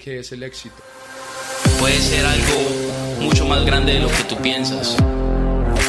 ¿Qué 0.00 0.20
es 0.20 0.30
el 0.30 0.44
éxito? 0.44 0.76
Puede 1.80 1.98
ser 1.98 2.24
algo 2.24 3.20
mucho 3.20 3.44
más 3.44 3.66
grande 3.66 3.94
de 3.94 3.98
lo 3.98 4.06
que 4.06 4.22
tú 4.28 4.36
piensas. 4.36 4.96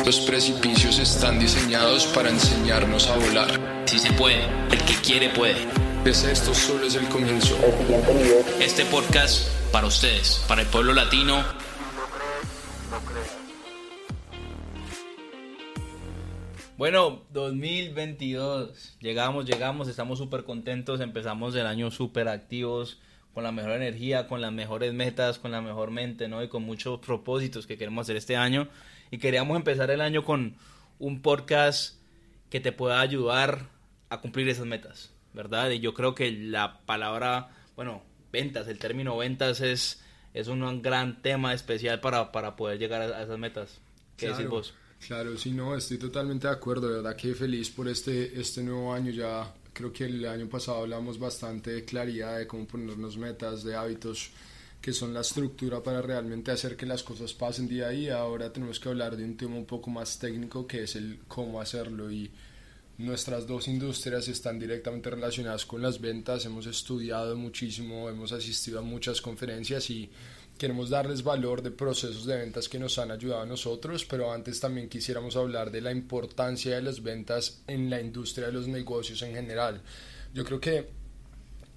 Los 0.03 0.19
precipicios 0.21 0.97
están 0.97 1.39
diseñados 1.39 2.07
para 2.07 2.31
enseñarnos 2.31 3.07
a 3.07 3.17
volar. 3.17 3.83
Si 3.85 3.99
se 3.99 4.11
puede, 4.13 4.43
el 4.71 4.83
que 4.83 4.95
quiere 5.05 5.29
puede. 5.29 5.63
Pues 6.01 6.23
esto 6.23 6.55
solo 6.55 6.87
es 6.87 6.95
el 6.95 7.07
comienzo. 7.07 7.55
Este 8.59 8.83
podcast 8.85 9.47
para 9.71 9.85
ustedes, 9.85 10.43
para 10.47 10.63
el 10.63 10.67
pueblo 10.69 10.93
latino. 10.93 11.43
Bueno, 16.77 17.21
2022. 17.29 18.97
Llegamos, 19.01 19.45
llegamos, 19.45 19.87
estamos 19.87 20.17
súper 20.17 20.45
contentos. 20.45 20.99
Empezamos 20.99 21.53
el 21.53 21.67
año 21.67 21.91
súper 21.91 22.27
activos 22.27 22.97
con 23.33 23.43
la 23.43 23.51
mejor 23.51 23.71
energía, 23.71 24.27
con 24.27 24.41
las 24.41 24.51
mejores 24.51 24.93
metas, 24.93 25.39
con 25.39 25.51
la 25.51 25.61
mejor 25.61 25.91
mente, 25.91 26.27
¿no? 26.27 26.43
Y 26.43 26.49
con 26.49 26.63
muchos 26.63 26.99
propósitos 26.99 27.67
que 27.67 27.77
queremos 27.77 28.05
hacer 28.05 28.15
este 28.15 28.35
año. 28.35 28.67
Y 29.11 29.17
queríamos 29.17 29.55
empezar 29.55 29.91
el 29.91 30.01
año 30.01 30.23
con 30.23 30.55
un 30.99 31.21
podcast 31.21 31.95
que 32.49 32.59
te 32.59 32.71
pueda 32.71 32.99
ayudar 32.99 33.67
a 34.09 34.21
cumplir 34.21 34.49
esas 34.49 34.65
metas, 34.65 35.11
¿verdad? 35.33 35.69
Y 35.69 35.79
yo 35.79 35.93
creo 35.93 36.15
que 36.15 36.31
la 36.31 36.81
palabra, 36.85 37.49
bueno, 37.75 38.03
ventas, 38.31 38.67
el 38.67 38.79
término 38.79 39.17
ventas 39.17 39.61
es, 39.61 40.01
es 40.33 40.47
un 40.47 40.81
gran 40.81 41.21
tema 41.21 41.53
especial 41.53 41.99
para, 41.99 42.31
para 42.31 42.55
poder 42.55 42.79
llegar 42.79 43.01
a, 43.01 43.23
esas 43.23 43.37
metas. 43.37 43.79
¿Qué 44.17 44.25
claro, 44.25 44.37
decís 44.37 44.49
vos? 44.49 44.73
Claro, 45.07 45.37
sí, 45.37 45.51
no, 45.51 45.75
estoy 45.75 45.97
totalmente 45.97 46.47
de 46.47 46.53
acuerdo, 46.53 46.89
de 46.89 46.95
verdad 46.95 47.15
que 47.15 47.33
feliz 47.33 47.69
por 47.69 47.87
este, 47.87 48.39
este 48.39 48.63
nuevo 48.63 48.93
año 48.93 49.11
ya 49.11 49.53
Creo 49.73 49.93
que 49.93 50.05
el 50.05 50.25
año 50.25 50.47
pasado 50.49 50.79
hablamos 50.79 51.19
bastante 51.19 51.71
de 51.71 51.85
claridad, 51.85 52.37
de 52.37 52.47
cómo 52.47 52.67
ponernos 52.67 53.17
metas, 53.17 53.63
de 53.63 53.75
hábitos 53.75 54.31
que 54.81 54.93
son 54.93 55.13
la 55.13 55.21
estructura 55.21 55.83
para 55.83 56.01
realmente 56.01 56.51
hacer 56.51 56.77
que 56.77 56.85
las 56.85 57.03
cosas 57.03 57.33
pasen 57.33 57.67
día 57.67 57.87
a 57.87 57.89
día. 57.89 58.19
Ahora 58.19 58.51
tenemos 58.51 58.79
que 58.79 58.89
hablar 58.89 59.17
de 59.17 59.25
un 59.25 59.35
tema 59.35 59.55
un 59.55 59.65
poco 59.65 59.89
más 59.89 60.17
técnico 60.19 60.65
que 60.65 60.83
es 60.83 60.95
el 60.95 61.19
cómo 61.27 61.59
hacerlo 61.59 62.11
y 62.11 62.31
nuestras 62.97 63.47
dos 63.47 63.67
industrias 63.67 64.27
están 64.27 64.59
directamente 64.59 65.09
relacionadas 65.09 65.65
con 65.65 65.81
las 65.81 65.99
ventas. 65.99 66.45
Hemos 66.45 66.65
estudiado 66.65 67.35
muchísimo, 67.35 68.09
hemos 68.09 68.31
asistido 68.31 68.79
a 68.79 68.81
muchas 68.81 69.21
conferencias 69.21 69.89
y 69.89 70.09
queremos 70.59 70.89
darles 70.89 71.23
valor 71.23 71.63
de 71.63 71.71
procesos 71.71 72.25
de 72.25 72.37
ventas 72.37 72.67
que 72.67 72.77
nos 72.77 72.99
han 72.99 73.09
ayudado 73.09 73.41
a 73.41 73.45
nosotros, 73.45 74.05
pero 74.05 74.31
antes 74.31 74.59
también 74.59 74.89
quisiéramos 74.89 75.35
hablar 75.37 75.71
de 75.71 75.81
la 75.81 75.91
importancia 75.91 76.75
de 76.75 76.81
las 76.81 77.01
ventas 77.01 77.61
en 77.65 77.89
la 77.89 77.99
industria 77.99 78.47
de 78.47 78.53
los 78.53 78.67
negocios 78.67 79.21
en 79.21 79.33
general. 79.33 79.81
Yo 80.33 80.43
creo 80.43 80.59
que 80.59 80.89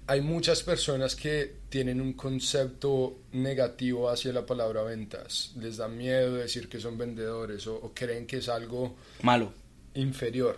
hay 0.05 0.19
muchas 0.19 0.63
personas 0.63 1.15
que 1.15 1.55
tienen 1.69 2.01
un 2.01 2.13
concepto 2.13 3.21
negativo 3.31 4.09
hacia 4.09 4.33
la 4.33 4.45
palabra 4.45 4.83
ventas. 4.83 5.53
Les 5.57 5.77
da 5.77 5.87
miedo 5.87 6.35
decir 6.35 6.67
que 6.67 6.79
son 6.79 6.97
vendedores 6.97 7.65
o, 7.67 7.93
creen 7.95 8.27
que 8.27 8.37
es 8.37 8.49
algo 8.49 8.97
malo, 9.21 9.53
inferior. 9.95 10.57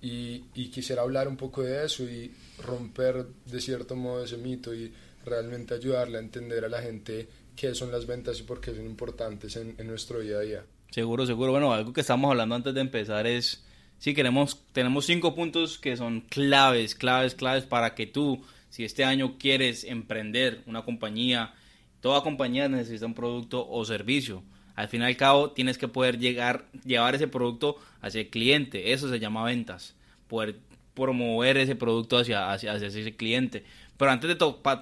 y, 0.00 0.44
y 0.54 0.70
quisiera 0.70 1.02
hablar 1.02 1.26
un 1.26 1.36
poco 1.36 1.62
de 1.62 1.84
eso 1.84 2.04
y 2.04 2.32
romper 2.62 3.26
de 3.44 3.60
cierto 3.60 3.96
modo 3.96 4.24
ese 4.24 4.36
mito 4.36 4.72
y 4.72 4.92
realmente 5.24 5.74
ayudarle 5.74 6.18
a 6.18 6.20
entender 6.20 6.64
a 6.64 6.68
la 6.68 6.80
gente 6.80 7.28
qué 7.56 7.74
son 7.74 7.90
las 7.90 8.06
ventas 8.06 8.38
y 8.38 8.42
por 8.42 8.60
qué 8.60 8.74
son 8.74 8.86
importantes 8.86 9.56
en, 9.56 9.74
nuestro 9.86 10.20
día 10.20 10.36
a 10.36 10.40
día. 10.40 10.64
Seguro, 10.90 11.26
seguro. 11.26 11.52
Bueno, 11.52 11.72
algo 11.72 11.92
que 11.92 12.02
estamos 12.02 12.30
hablando 12.30 12.54
antes 12.54 12.74
de 12.74 12.80
empezar 12.80 13.26
es, 13.26 13.64
sí, 13.98 14.14
queremos, 14.14 14.62
tenemos 14.72 15.06
cinco 15.06 15.34
puntos 15.34 15.78
que 15.78 15.96
son 15.96 16.20
claves, 16.20 16.94
claves, 16.94 17.34
claves 17.34 17.64
para 17.64 17.94
que 17.94 18.06
tú, 18.06 18.44
si 18.70 18.84
este 18.84 19.04
año 19.04 19.36
quieres 19.38 19.84
emprender 19.84 20.62
una 20.66 20.84
compañía, 20.84 21.54
toda 22.00 22.22
compañía 22.22 22.68
necesita 22.68 23.06
un 23.06 23.14
producto 23.14 23.66
o 23.68 23.84
servicio. 23.84 24.44
Al 24.74 24.88
fin 24.88 25.00
y 25.00 25.06
al 25.06 25.16
cabo, 25.16 25.52
tienes 25.52 25.78
que 25.78 25.88
poder 25.88 26.18
llegar, 26.18 26.66
llevar 26.84 27.14
ese 27.14 27.28
producto 27.28 27.76
hacia 28.02 28.20
el 28.20 28.28
cliente. 28.28 28.92
Eso 28.92 29.08
se 29.08 29.18
llama 29.18 29.42
ventas. 29.42 29.94
Poder 30.28 30.56
promover 30.92 31.56
ese 31.56 31.76
producto 31.76 32.18
hacia, 32.18 32.52
hacia, 32.52 32.72
hacia 32.72 32.88
ese 32.88 33.16
cliente. 33.16 33.64
Pero 33.96 34.10
antes 34.10 34.28
de 34.28 34.36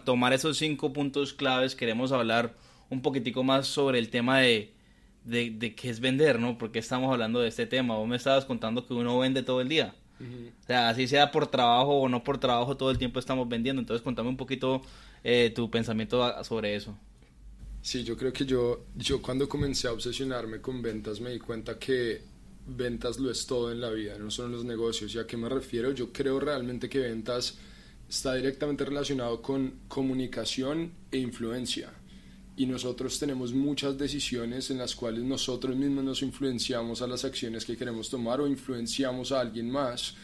tomar 0.05 0.33
esos 0.33 0.59
cinco 0.59 0.93
puntos 0.93 1.33
claves, 1.33 1.77
queremos 1.77 2.11
hablar 2.11 2.55
un 2.91 3.03
poquitico 3.03 3.43
más 3.43 3.67
sobre 3.67 3.99
el 3.99 4.09
tema 4.11 4.41
de, 4.41 4.72
de, 5.25 5.75
qué 5.75 5.91
es 5.91 6.00
vender, 6.00 6.39
¿no? 6.39 6.59
Porque 6.59 6.78
estamos 6.78 7.12
hablando 7.12 7.41
de 7.41 7.49
este 7.49 7.67
tema. 7.67 7.97
Vos 7.97 8.09
me 8.09 8.17
estabas 8.17 8.45
contando 8.45 8.87
que 8.87 8.95
uno 8.95 9.19
vende 9.19 9.43
todo 9.43 9.61
el 9.61 9.69
día. 9.69 9.95
O 10.21 10.67
sea, 10.67 10.89
así 10.89 11.09
sea 11.09 11.31
por 11.31 11.49
trabajo 11.49 12.00
o 12.00 12.09
no 12.09 12.23
por 12.23 12.39
trabajo, 12.39 12.77
todo 12.77 12.91
el 12.91 12.99
tiempo 12.99 13.19
estamos 13.19 13.49
vendiendo. 13.49 13.81
Entonces, 13.81 14.03
contame 14.03 14.28
un 14.28 14.37
poquito 14.37 14.81
eh, 15.23 15.53
tu 15.55 15.71
pensamiento 15.71 16.44
sobre 16.44 16.77
eso. 16.77 16.97
Sí, 17.83 18.05
yo 18.05 18.17
creo 18.17 18.33
que 18.33 18.47
yo, 18.47 18.87
yo 18.97 19.21
cuando 19.21 19.49
comencé 19.49 19.89
a 19.89 19.93
obsesionarme 19.93 20.61
con 20.61 20.81
ventas 20.81 21.21
me 21.21 21.31
di 21.31 21.39
cuenta 21.39 21.78
que 21.78 22.23
ventas 22.67 23.19
lo 23.19 23.31
es 23.31 23.44
todo 23.47 23.71
en 23.71 23.81
la 23.81 23.91
vida, 23.91 24.17
no 24.19 24.31
son 24.31 24.53
los 24.53 24.65
negocios. 24.65 25.15
¿Y 25.15 25.19
a 25.19 25.27
qué 25.27 25.37
me 25.37 25.50
refiero? 25.50 25.93
Yo 25.93 26.11
creo 26.11 26.41
realmente 26.41 26.89
que 26.89 27.00
ventas 27.00 27.59
está 28.09 28.34
directamente 28.34 28.87
relacionado 28.87 29.43
con 29.43 29.81
comunicación 29.89 30.93
e 31.11 31.19
influencia 31.19 31.93
y 32.57 32.67
nosotros 32.67 33.19
tenemos 33.19 33.53
muchas 33.53 33.99
decisiones 33.99 34.71
en 34.71 34.79
las 34.79 34.95
cuales 34.95 35.25
nosotros 35.25 35.75
mismos 35.77 36.05
nos 36.05 36.23
influenciamos 36.23 37.03
a 37.03 37.07
las 37.07 37.25
acciones 37.25 37.65
que 37.65 37.77
queremos 37.77 38.09
tomar 38.09 38.41
o 38.41 38.47
influenciamos 38.47 39.33
a 39.33 39.41
alguien 39.41 39.71
más. 39.71 40.15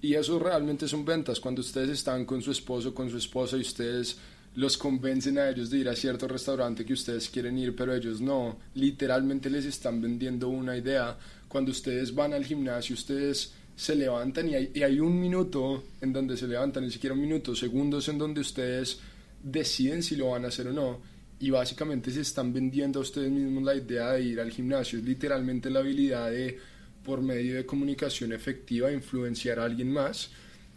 Y 0.00 0.14
eso 0.14 0.38
realmente 0.38 0.88
son 0.88 1.04
ventas. 1.04 1.40
Cuando 1.40 1.60
ustedes 1.60 1.90
están 1.90 2.24
con 2.24 2.40
su 2.40 2.50
esposo, 2.50 2.94
con 2.94 3.10
su 3.10 3.18
esposa 3.18 3.58
y 3.58 3.60
ustedes 3.60 4.16
los 4.54 4.78
convencen 4.78 5.36
a 5.38 5.50
ellos 5.50 5.68
de 5.68 5.78
ir 5.78 5.88
a 5.88 5.96
cierto 5.96 6.26
restaurante 6.26 6.84
que 6.84 6.92
ustedes 6.94 7.28
quieren 7.28 7.58
ir, 7.58 7.76
pero 7.76 7.94
ellos 7.94 8.20
no. 8.20 8.58
Literalmente 8.74 9.50
les 9.50 9.66
están 9.66 10.00
vendiendo 10.00 10.48
una 10.48 10.76
idea. 10.76 11.18
Cuando 11.48 11.70
ustedes 11.70 12.14
van 12.14 12.32
al 12.32 12.46
gimnasio, 12.46 12.94
ustedes 12.94 13.52
se 13.76 13.94
levantan 13.94 14.48
y 14.48 14.54
hay, 14.54 14.70
y 14.74 14.82
hay 14.82 15.00
un 15.00 15.20
minuto 15.20 15.84
en 16.00 16.12
donde 16.12 16.36
se 16.36 16.48
levantan, 16.48 16.84
ni 16.84 16.90
siquiera 16.90 17.14
un 17.14 17.20
minuto, 17.20 17.54
segundos 17.54 18.08
en 18.08 18.18
donde 18.18 18.40
ustedes 18.40 19.00
deciden 19.42 20.02
si 20.02 20.16
lo 20.16 20.30
van 20.30 20.46
a 20.46 20.48
hacer 20.48 20.68
o 20.68 20.72
no 20.72 21.13
y 21.40 21.50
básicamente 21.50 22.10
se 22.10 22.20
están 22.20 22.52
vendiendo 22.52 22.98
a 22.98 23.02
ustedes 23.02 23.30
mismos 23.30 23.64
la 23.64 23.74
idea 23.74 24.12
de 24.12 24.22
ir 24.22 24.40
al 24.40 24.50
gimnasio. 24.50 24.98
Es 24.98 25.04
literalmente 25.04 25.70
la 25.70 25.80
habilidad 25.80 26.30
de, 26.30 26.58
por 27.02 27.22
medio 27.22 27.56
de 27.56 27.66
comunicación 27.66 28.32
efectiva, 28.32 28.92
influenciar 28.92 29.58
a 29.58 29.64
alguien 29.64 29.92
más. 29.92 30.30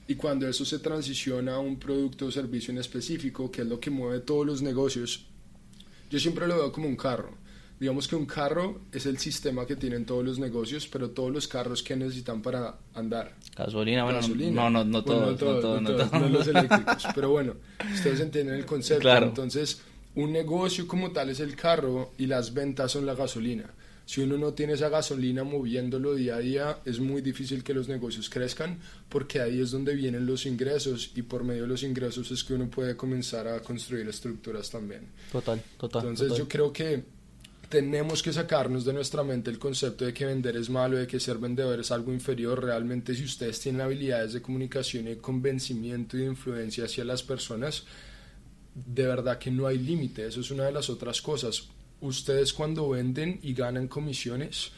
Y 0.07 0.15
cuando 0.15 0.47
eso 0.47 0.65
se 0.65 0.79
transiciona 0.79 1.55
a 1.55 1.59
un 1.59 1.77
producto 1.77 2.27
o 2.27 2.31
servicio 2.31 2.71
en 2.71 2.79
específico, 2.79 3.51
que 3.51 3.61
es 3.61 3.67
lo 3.67 3.79
que 3.79 3.89
mueve 3.89 4.21
todos 4.21 4.45
los 4.45 4.61
negocios, 4.61 5.25
yo 6.09 6.19
siempre 6.19 6.47
lo 6.47 6.55
veo 6.55 6.71
como 6.71 6.87
un 6.87 6.95
carro. 6.95 7.37
Digamos 7.79 8.07
que 8.07 8.15
un 8.15 8.25
carro 8.25 8.81
es 8.91 9.05
el 9.05 9.19
sistema 9.19 9.67
que 9.67 9.75
tienen 9.75 10.05
todos 10.05 10.25
los 10.25 10.39
negocios, 10.39 10.87
pero 10.87 11.11
todos 11.11 11.31
los 11.31 11.47
carros 11.47 11.83
que 11.83 11.95
necesitan 11.95 12.41
para 12.41 12.79
andar. 12.95 13.35
Gasolina, 13.55 14.03
bueno, 14.03 14.19
no, 14.51 14.69
no, 14.69 14.83
no, 14.83 15.03
todos, 15.03 15.31
no, 15.31 15.37
todos, 15.37 15.81
no, 15.83 15.89
todos, 15.91 16.11
no 16.11 16.29
los 16.29 16.47
eléctricos. 16.47 17.05
Pero 17.13 17.29
bueno, 17.29 17.53
ustedes 17.93 18.19
entienden 18.21 18.55
el 18.55 18.65
concepto. 18.65 19.01
Claro. 19.01 19.27
Entonces, 19.27 19.79
un 20.17 20.31
negocio 20.31 20.87
como 20.87 21.11
tal 21.11 21.29
es 21.29 21.39
el 21.39 21.55
carro 21.55 22.11
y 22.17 22.25
las 22.25 22.51
ventas 22.53 22.91
son 22.91 23.05
la 23.05 23.13
gasolina. 23.13 23.69
Si 24.07 24.21
uno 24.21 24.37
no 24.37 24.53
tiene 24.53 24.73
esa 24.73 24.89
gasolina 24.89 25.43
moviéndolo 25.43 26.15
día 26.15 26.37
a 26.37 26.39
día, 26.39 26.79
es 26.85 26.99
muy 26.99 27.21
difícil 27.21 27.63
que 27.63 27.73
los 27.73 27.87
negocios 27.87 28.27
crezcan 28.27 28.79
porque 29.09 29.41
ahí 29.41 29.61
es 29.61 29.69
donde 29.69 29.93
vienen 29.93 30.25
los 30.25 30.47
ingresos 30.47 31.11
y 31.13 31.21
por 31.21 31.43
medio 31.43 31.63
de 31.63 31.67
los 31.67 31.83
ingresos 31.83 32.31
es 32.31 32.43
que 32.43 32.55
uno 32.55 32.67
puede 32.67 32.97
comenzar 32.97 33.47
a 33.47 33.59
construir 33.59 34.07
estructuras 34.07 34.71
también. 34.71 35.01
Total, 35.31 35.61
total. 35.77 36.07
Entonces 36.07 36.35
yo 36.35 36.47
creo 36.47 36.73
que 36.73 37.03
tenemos 37.69 38.23
que 38.23 38.33
sacarnos 38.33 38.85
de 38.85 38.93
nuestra 38.93 39.23
mente 39.23 39.51
el 39.51 39.59
concepto 39.59 40.03
de 40.03 40.15
que 40.15 40.25
vender 40.25 40.57
es 40.57 40.71
malo, 40.71 40.97
de 40.97 41.05
que 41.05 41.19
ser 41.19 41.37
vendedor 41.37 41.79
es 41.79 41.91
algo 41.91 42.11
inferior. 42.11 42.63
Realmente 42.63 43.13
si 43.13 43.23
ustedes 43.23 43.59
tienen 43.59 43.81
habilidades 43.81 44.33
de 44.33 44.41
comunicación 44.41 45.09
y 45.09 45.17
convencimiento 45.17 46.17
y 46.17 46.21
de 46.21 46.25
influencia 46.27 46.85
hacia 46.85 47.05
las 47.05 47.21
personas, 47.21 47.83
de 48.85 49.07
verdad 49.07 49.39
que 49.39 49.49
no 49.49 49.65
hay 49.65 49.77
límite, 49.79 50.27
eso 50.27 50.41
es 50.41 50.51
una 50.51 50.65
de 50.65 50.71
las 50.71 50.89
otras 50.89 51.21
cosas. 51.21 51.67
Ustedes 51.99 52.53
cuando 52.53 52.89
venden 52.89 53.39
y 53.41 53.53
ganan 53.53 53.87
comisiones, 53.87 54.71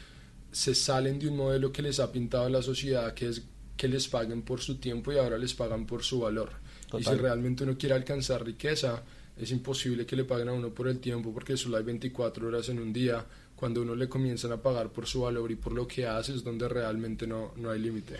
se 0.51 0.74
salen 0.74 1.19
de 1.19 1.28
un 1.28 1.36
modelo 1.36 1.72
que 1.72 1.81
les 1.81 2.00
ha 2.00 2.12
pintado 2.12 2.50
la 2.50 2.62
sociedad, 2.62 3.13
que 3.13 3.28
es 3.28 3.44
que 3.75 3.88
les 3.88 4.07
paguen 4.07 4.42
por 4.42 4.62
su 4.62 4.75
tiempo 4.75 5.12
y 5.12 5.18
ahora 5.18 5.38
les 5.38 5.54
pagan 5.54 5.86
por 5.86 6.04
su 6.04 6.22
valor. 6.22 6.51
Y 6.98 7.04
si 7.04 7.13
realmente 7.16 7.63
uno 7.63 7.78
quiere 7.78 7.96
alcanzar 7.96 8.46
riqueza, 8.46 9.04
es 9.38 9.51
imposible 9.51 10.06
que 10.06 10.16
le 10.16 10.25
paguen 10.25 10.50
a 10.50 10.54
uno 10.54 10.69
por 10.69 10.88
el 10.88 11.00
tiempo 11.00 11.34
porque 11.34 11.56
solo 11.56 11.78
hay 11.78 11.84
24 11.84 12.48
horas 12.48 12.69
en 12.69 12.80
un 12.80 12.92
día. 12.92 13.25
Cuando 13.56 13.81
uno 13.81 13.96
le 13.96 14.07
comienzan 14.07 14.51
a 14.54 14.62
pagar 14.62 14.90
por 14.90 15.06
su 15.06 15.22
valor 15.22 15.51
y 15.51 15.56
por 15.56 15.74
lo 15.74 15.88
que 15.88 16.07
hace 16.07 16.34
es 16.34 16.44
donde 16.44 16.68
realmente 16.68 17.28
no, 17.28 17.54
no 17.57 17.69
hay 17.69 17.80
límite. 17.80 18.16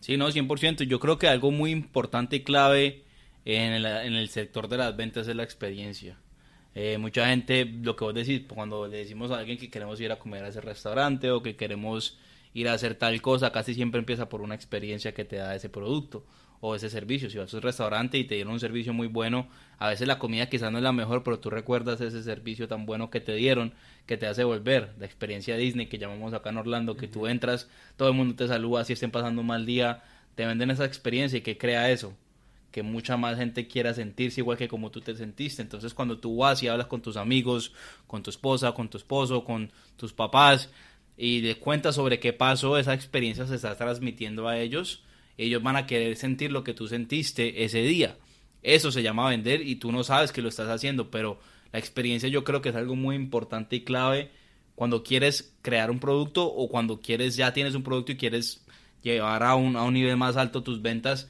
Sí, 0.00 0.16
no, 0.16 0.28
100%. 0.28 0.82
Yo 0.84 0.98
creo 0.98 1.18
que 1.18 1.28
algo 1.28 1.50
muy 1.50 1.70
importante 1.70 2.36
y 2.36 2.40
clave 2.42 3.04
en 3.44 3.72
el, 3.72 3.86
en 3.86 4.14
el 4.14 4.28
sector 4.28 4.68
de 4.68 4.78
las 4.78 4.96
ventas 4.96 5.28
es 5.28 5.36
la 5.36 5.42
experiencia. 5.42 6.18
Eh, 6.74 6.96
mucha 6.98 7.26
gente, 7.26 7.64
lo 7.66 7.96
que 7.96 8.04
vos 8.04 8.14
decís, 8.14 8.42
cuando 8.48 8.86
le 8.86 8.98
decimos 8.98 9.30
a 9.30 9.38
alguien 9.38 9.58
que 9.58 9.70
queremos 9.70 10.00
ir 10.00 10.10
a 10.10 10.18
comer 10.18 10.44
a 10.44 10.48
ese 10.48 10.60
restaurante 10.60 11.30
o 11.30 11.42
que 11.42 11.56
queremos 11.56 12.18
ir 12.54 12.68
a 12.68 12.74
hacer 12.74 12.94
tal 12.94 13.20
cosa, 13.20 13.52
casi 13.52 13.74
siempre 13.74 13.98
empieza 13.98 14.28
por 14.28 14.40
una 14.40 14.54
experiencia 14.54 15.12
que 15.12 15.24
te 15.24 15.36
da 15.36 15.54
ese 15.54 15.68
producto 15.68 16.24
o 16.60 16.74
ese 16.74 16.88
servicio. 16.88 17.28
Si 17.28 17.38
vas 17.38 17.52
a 17.52 17.56
un 17.56 17.62
restaurante 17.62 18.16
y 18.18 18.24
te 18.24 18.36
dieron 18.36 18.54
un 18.54 18.60
servicio 18.60 18.92
muy 18.94 19.08
bueno, 19.08 19.48
a 19.78 19.88
veces 19.88 20.06
la 20.06 20.18
comida 20.18 20.48
quizás 20.48 20.70
no 20.72 20.78
es 20.78 20.84
la 20.84 20.92
mejor, 20.92 21.24
pero 21.24 21.40
tú 21.40 21.50
recuerdas 21.50 22.00
ese 22.00 22.22
servicio 22.22 22.68
tan 22.68 22.86
bueno 22.86 23.10
que 23.10 23.20
te 23.20 23.34
dieron, 23.34 23.74
que 24.06 24.16
te 24.16 24.26
hace 24.26 24.44
volver. 24.44 24.94
La 24.98 25.06
experiencia 25.06 25.56
Disney 25.56 25.86
que 25.86 25.98
llamamos 25.98 26.32
acá 26.32 26.50
en 26.50 26.58
Orlando, 26.58 26.96
que 26.96 27.08
tú 27.08 27.26
entras, 27.26 27.68
todo 27.96 28.08
el 28.08 28.14
mundo 28.14 28.36
te 28.36 28.48
saluda, 28.48 28.84
si 28.84 28.94
estén 28.94 29.10
pasando 29.10 29.40
un 29.42 29.48
mal 29.48 29.66
día, 29.66 30.04
te 30.36 30.46
venden 30.46 30.70
esa 30.70 30.84
experiencia 30.84 31.38
y 31.38 31.42
que 31.42 31.58
crea 31.58 31.90
eso 31.90 32.16
que 32.72 32.82
mucha 32.82 33.16
más 33.16 33.36
gente 33.36 33.68
quiera 33.68 33.94
sentirse 33.94 34.40
igual 34.40 34.56
que 34.56 34.66
como 34.66 34.90
tú 34.90 35.00
te 35.00 35.14
sentiste. 35.14 35.62
Entonces 35.62 35.94
cuando 35.94 36.18
tú 36.18 36.38
vas 36.38 36.62
y 36.62 36.68
hablas 36.68 36.86
con 36.86 37.02
tus 37.02 37.16
amigos, 37.16 37.72
con 38.06 38.22
tu 38.22 38.30
esposa, 38.30 38.72
con 38.72 38.88
tu 38.88 38.96
esposo, 38.96 39.44
con 39.44 39.70
tus 39.96 40.12
papás 40.12 40.70
y 41.16 41.42
le 41.42 41.58
cuentas 41.58 41.94
sobre 41.94 42.18
qué 42.18 42.32
pasó, 42.32 42.78
esa 42.78 42.94
experiencia 42.94 43.46
se 43.46 43.54
está 43.56 43.76
transmitiendo 43.76 44.48
a 44.48 44.58
ellos, 44.58 45.04
ellos 45.36 45.62
van 45.62 45.76
a 45.76 45.86
querer 45.86 46.16
sentir 46.16 46.50
lo 46.50 46.64
que 46.64 46.74
tú 46.74 46.88
sentiste 46.88 47.62
ese 47.64 47.82
día. 47.82 48.16
Eso 48.62 48.90
se 48.90 49.02
llama 49.02 49.28
vender 49.28 49.60
y 49.60 49.76
tú 49.76 49.92
no 49.92 50.02
sabes 50.02 50.32
que 50.32 50.40
lo 50.40 50.48
estás 50.48 50.68
haciendo, 50.68 51.10
pero 51.10 51.38
la 51.72 51.78
experiencia 51.78 52.28
yo 52.28 52.42
creo 52.42 52.62
que 52.62 52.70
es 52.70 52.76
algo 52.76 52.96
muy 52.96 53.16
importante 53.16 53.76
y 53.76 53.84
clave 53.84 54.30
cuando 54.74 55.02
quieres 55.02 55.54
crear 55.60 55.90
un 55.90 56.00
producto 56.00 56.46
o 56.46 56.68
cuando 56.68 57.00
quieres 57.00 57.36
ya 57.36 57.52
tienes 57.52 57.74
un 57.74 57.82
producto 57.82 58.12
y 58.12 58.16
quieres 58.16 58.64
llevar 59.02 59.42
a 59.42 59.56
un, 59.56 59.76
a 59.76 59.82
un 59.82 59.94
nivel 59.94 60.16
más 60.16 60.36
alto 60.36 60.62
tus 60.62 60.80
ventas 60.80 61.28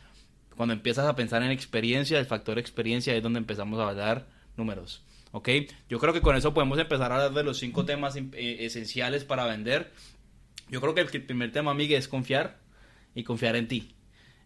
cuando 0.56 0.74
empiezas 0.74 1.06
a 1.06 1.16
pensar 1.16 1.42
en 1.42 1.50
experiencia, 1.50 2.18
el 2.18 2.26
factor 2.26 2.58
experiencia 2.58 3.14
es 3.14 3.22
donde 3.22 3.38
empezamos 3.38 3.80
a 3.80 3.94
dar 3.94 4.26
números. 4.56 5.02
¿Ok? 5.32 5.48
Yo 5.88 5.98
creo 5.98 6.12
que 6.12 6.20
con 6.20 6.36
eso 6.36 6.52
podemos 6.52 6.78
empezar 6.78 7.10
a 7.10 7.16
hablar 7.16 7.32
de 7.32 7.42
los 7.42 7.58
cinco 7.58 7.84
temas 7.84 8.16
eh, 8.16 8.56
esenciales 8.60 9.24
para 9.24 9.46
vender. 9.46 9.90
Yo 10.68 10.80
creo 10.80 10.94
que 10.94 11.00
el 11.00 11.24
primer 11.24 11.52
tema, 11.52 11.72
Miguel, 11.72 11.98
es 11.98 12.08
confiar 12.08 12.58
y 13.14 13.24
confiar 13.24 13.56
en 13.56 13.66
ti. 13.66 13.94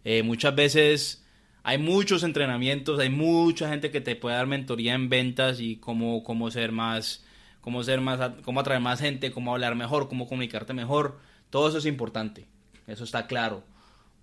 Eh, 0.05 0.23
muchas 0.23 0.55
veces 0.55 1.25
hay 1.63 1.77
muchos 1.77 2.23
entrenamientos, 2.23 2.99
hay 2.99 3.09
mucha 3.09 3.67
gente 3.67 3.91
que 3.91 3.99
te 3.99 4.15
puede 4.15 4.37
dar 4.37 4.47
mentoría 4.47 4.93
en 4.93 5.09
ventas 5.09 5.59
y 5.59 5.75
cómo, 5.75 6.23
cómo 6.23 6.49
ser 6.51 6.71
más, 6.71 7.25
cómo 7.59 7.83
ser 7.83 7.99
más, 7.99 8.31
cómo 8.43 8.61
atraer 8.61 8.79
más 8.79 9.01
gente, 9.01 9.31
cómo 9.31 9.53
hablar 9.53 9.75
mejor, 9.75 10.07
cómo 10.07 10.25
comunicarte 10.27 10.73
mejor. 10.73 11.19
Todo 11.49 11.67
eso 11.67 11.79
es 11.79 11.85
importante. 11.85 12.47
Eso 12.87 13.03
está 13.03 13.27
claro 13.27 13.63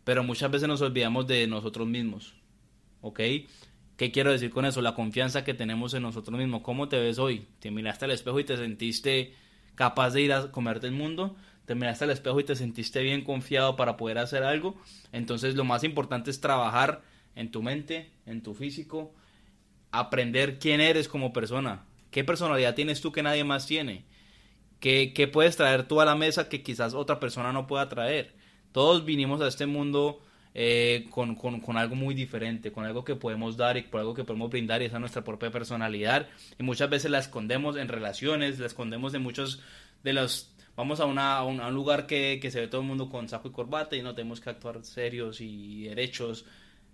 pero 0.04 0.22
muchas 0.22 0.50
veces 0.50 0.68
nos 0.68 0.82
olvidamos 0.82 1.26
de 1.26 1.46
nosotros 1.46 1.88
mismos. 1.88 2.34
¿Ok? 3.00 3.20
¿Qué 3.96 4.10
quiero 4.10 4.32
decir 4.32 4.50
con 4.50 4.64
eso? 4.64 4.82
La 4.82 4.94
confianza 4.94 5.44
que 5.44 5.54
tenemos 5.54 5.94
en 5.94 6.02
nosotros 6.02 6.38
mismos. 6.38 6.62
¿Cómo 6.62 6.88
te 6.88 6.98
ves 6.98 7.18
hoy? 7.18 7.46
¿Te 7.60 7.70
miraste 7.70 8.04
al 8.04 8.10
espejo 8.10 8.40
y 8.40 8.44
te 8.44 8.56
sentiste 8.56 9.34
capaz 9.74 10.10
de 10.10 10.22
ir 10.22 10.32
a 10.32 10.50
comerte 10.50 10.86
el 10.86 10.92
mundo? 10.92 11.36
¿Te 11.64 11.74
miraste 11.74 12.04
al 12.04 12.10
espejo 12.10 12.40
y 12.40 12.44
te 12.44 12.56
sentiste 12.56 13.02
bien 13.02 13.22
confiado 13.22 13.76
para 13.76 13.96
poder 13.96 14.18
hacer 14.18 14.42
algo? 14.42 14.76
Entonces 15.12 15.54
lo 15.54 15.64
más 15.64 15.84
importante 15.84 16.30
es 16.30 16.40
trabajar 16.40 17.02
en 17.36 17.50
tu 17.50 17.62
mente, 17.62 18.10
en 18.26 18.42
tu 18.42 18.54
físico, 18.54 19.14
aprender 19.90 20.58
quién 20.58 20.80
eres 20.80 21.08
como 21.08 21.32
persona. 21.32 21.84
¿Qué 22.10 22.24
personalidad 22.24 22.74
tienes 22.74 23.00
tú 23.00 23.12
que 23.12 23.22
nadie 23.22 23.44
más 23.44 23.66
tiene? 23.66 24.04
¿Qué, 24.80 25.12
qué 25.14 25.28
puedes 25.28 25.56
traer 25.56 25.88
tú 25.88 26.00
a 26.00 26.04
la 26.04 26.14
mesa 26.14 26.48
que 26.48 26.62
quizás 26.62 26.94
otra 26.94 27.20
persona 27.20 27.52
no 27.52 27.66
pueda 27.66 27.88
traer? 27.88 28.33
Todos 28.74 29.04
vinimos 29.04 29.40
a 29.40 29.46
este 29.46 29.66
mundo 29.66 30.20
eh, 30.52 31.06
con, 31.10 31.38
algo 31.76 31.94
muy 31.94 32.12
diferente, 32.12 32.72
con 32.72 32.84
algo 32.84 33.04
que 33.04 33.14
podemos 33.14 33.56
dar 33.56 33.76
y 33.76 33.82
por 33.82 34.00
algo 34.00 34.14
que 34.14 34.24
podemos 34.24 34.50
brindar 34.50 34.82
y 34.82 34.86
esa 34.86 34.96
es 34.96 35.00
nuestra 35.00 35.22
propia 35.22 35.52
personalidad. 35.52 36.26
Y 36.58 36.64
muchas 36.64 36.90
veces 36.90 37.08
la 37.08 37.20
escondemos 37.20 37.76
en 37.76 37.86
relaciones, 37.86 38.58
la 38.58 38.66
escondemos 38.66 39.14
en 39.14 39.22
muchos 39.22 39.60
de 40.02 40.14
los... 40.14 40.50
Vamos 40.74 40.98
a, 40.98 41.04
una, 41.04 41.44
un, 41.44 41.72
lugar 41.72 42.08
que, 42.08 42.40
se 42.50 42.62
ve 42.62 42.66
todo 42.66 42.80
el 42.80 42.88
mundo 42.88 43.08
con 43.08 43.28
saco 43.28 43.46
y 43.46 43.52
corbata 43.52 43.94
y 43.94 44.02
no 44.02 44.12
tenemos 44.16 44.40
que 44.40 44.50
actuar 44.50 44.84
serios 44.84 45.40
y 45.40 45.84
derechos. 45.84 46.44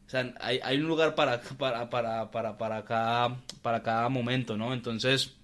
O 0.06 0.10
sea, 0.10 0.34
hay, 0.38 0.60
hay 0.62 0.76
un 0.76 0.86
lugar 0.86 1.14
para, 1.14 1.40
para, 1.40 1.88
para, 1.88 2.30
para, 2.30 2.58
para, 2.58 2.84
cada, 2.84 3.40
para 3.62 3.82
cada 3.82 4.10
momento, 4.10 4.54
¿no? 4.54 4.74
Entonces, 4.74 5.34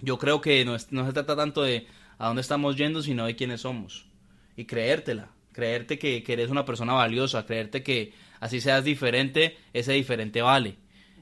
yo 0.00 0.16
creo 0.16 0.40
que 0.40 0.64
no, 0.64 0.78
no 0.88 1.06
se 1.06 1.12
trata 1.12 1.36
tanto 1.36 1.60
de 1.60 1.86
a 2.16 2.28
dónde 2.28 2.40
estamos 2.40 2.74
yendo, 2.74 3.02
sino 3.02 3.26
de 3.26 3.36
quiénes 3.36 3.60
somos. 3.60 4.06
Y 4.56 4.64
creértela 4.64 5.33
creerte 5.54 5.98
que, 5.98 6.22
eres 6.26 6.50
una 6.50 6.66
persona 6.66 6.92
valiosa, 6.92 7.46
creerte 7.46 7.82
que 7.82 8.12
así 8.40 8.60
seas 8.60 8.84
diferente, 8.84 9.56
ese 9.72 9.92
diferente 9.92 10.42
vale. 10.42 10.76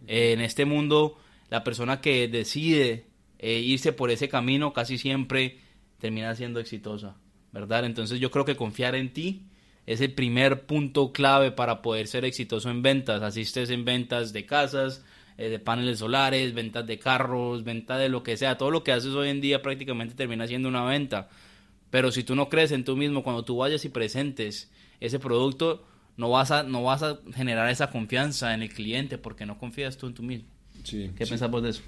en 0.09 0.41
este 0.41 0.65
mundo, 0.65 1.19
la 1.51 1.63
persona 1.63 2.01
que 2.01 2.27
decide 2.27 3.05
eh, 3.39 3.61
irse 3.61 3.93
por 3.93 4.11
ese 4.11 4.29
camino 4.29 4.73
casi 4.73 4.99
siempre 4.99 5.59
termina 5.99 6.35
siendo 6.35 6.59
exitosa, 6.59 7.17
¿verdad? 7.53 7.85
Entonces 7.85 8.19
yo 8.19 8.31
creo 8.31 8.45
que 8.45 8.57
confiar 8.57 8.95
en 8.95 9.13
ti 9.13 9.47
es 9.87 10.01
el 10.01 10.13
primer 10.13 10.67
punto 10.67 11.13
clave 11.13 11.51
para 11.51 11.83
poder 11.83 12.07
ser 12.07 12.25
exitoso 12.25 12.71
en 12.71 12.83
ventas. 12.83 13.23
Asistes 13.23 13.71
en 13.71 13.85
ventas 13.85 14.33
de 14.33 14.47
casas, 14.47 15.05
eh, 15.37 15.49
de 15.49 15.59
paneles 15.59 15.99
solares, 15.99 16.55
ventas 16.55 16.87
de 16.87 16.99
carros, 16.99 17.65
venta 17.65 17.99
de 17.99 18.09
lo 18.09 18.23
que 18.23 18.37
sea. 18.37 18.57
Todo 18.57 18.71
lo 18.71 18.85
que 18.85 18.93
haces 18.93 19.13
hoy 19.13 19.29
en 19.29 19.41
día 19.41 19.61
prácticamente 19.61 20.15
termina 20.15 20.47
siendo 20.47 20.69
una 20.69 20.85
venta. 20.85 21.29
Pero 21.93 22.11
si 22.11 22.25
tú 22.25 22.35
no 22.35 22.49
crees 22.49 22.73
en 22.73 22.85
tú 22.87 22.97
mismo, 22.97 23.23
cuando 23.23 23.45
tú 23.45 23.59
vayas 23.59 23.85
y 23.85 23.91
presentes 23.91 24.71
ese 24.99 25.19
producto, 25.19 25.85
no 26.17 26.31
vas 26.31 26.51
a, 26.51 26.63
no 26.63 26.83
vas 26.83 27.03
a 27.03 27.19
generar 27.35 27.69
esa 27.69 27.91
confianza 27.91 28.55
en 28.55 28.63
el 28.63 28.73
cliente 28.73 29.19
porque 29.19 29.45
no 29.45 29.59
confías 29.59 29.99
tú 29.99 30.07
en 30.07 30.15
tú 30.15 30.23
mismo. 30.23 30.49
Sí, 30.85 31.11
¿Qué 31.15 31.27
sí. 31.27 31.37
de 31.37 31.69
eso? 31.69 31.83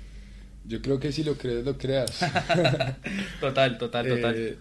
Yo 0.67 0.83
creo 0.83 1.01
que 1.01 1.11
si 1.11 1.25
lo 1.25 1.39
crees, 1.39 1.65
lo 1.65 1.79
creas. 1.79 2.19
total, 3.41 3.79
total, 3.79 4.06
total. 4.06 4.35
Eh, 4.37 4.59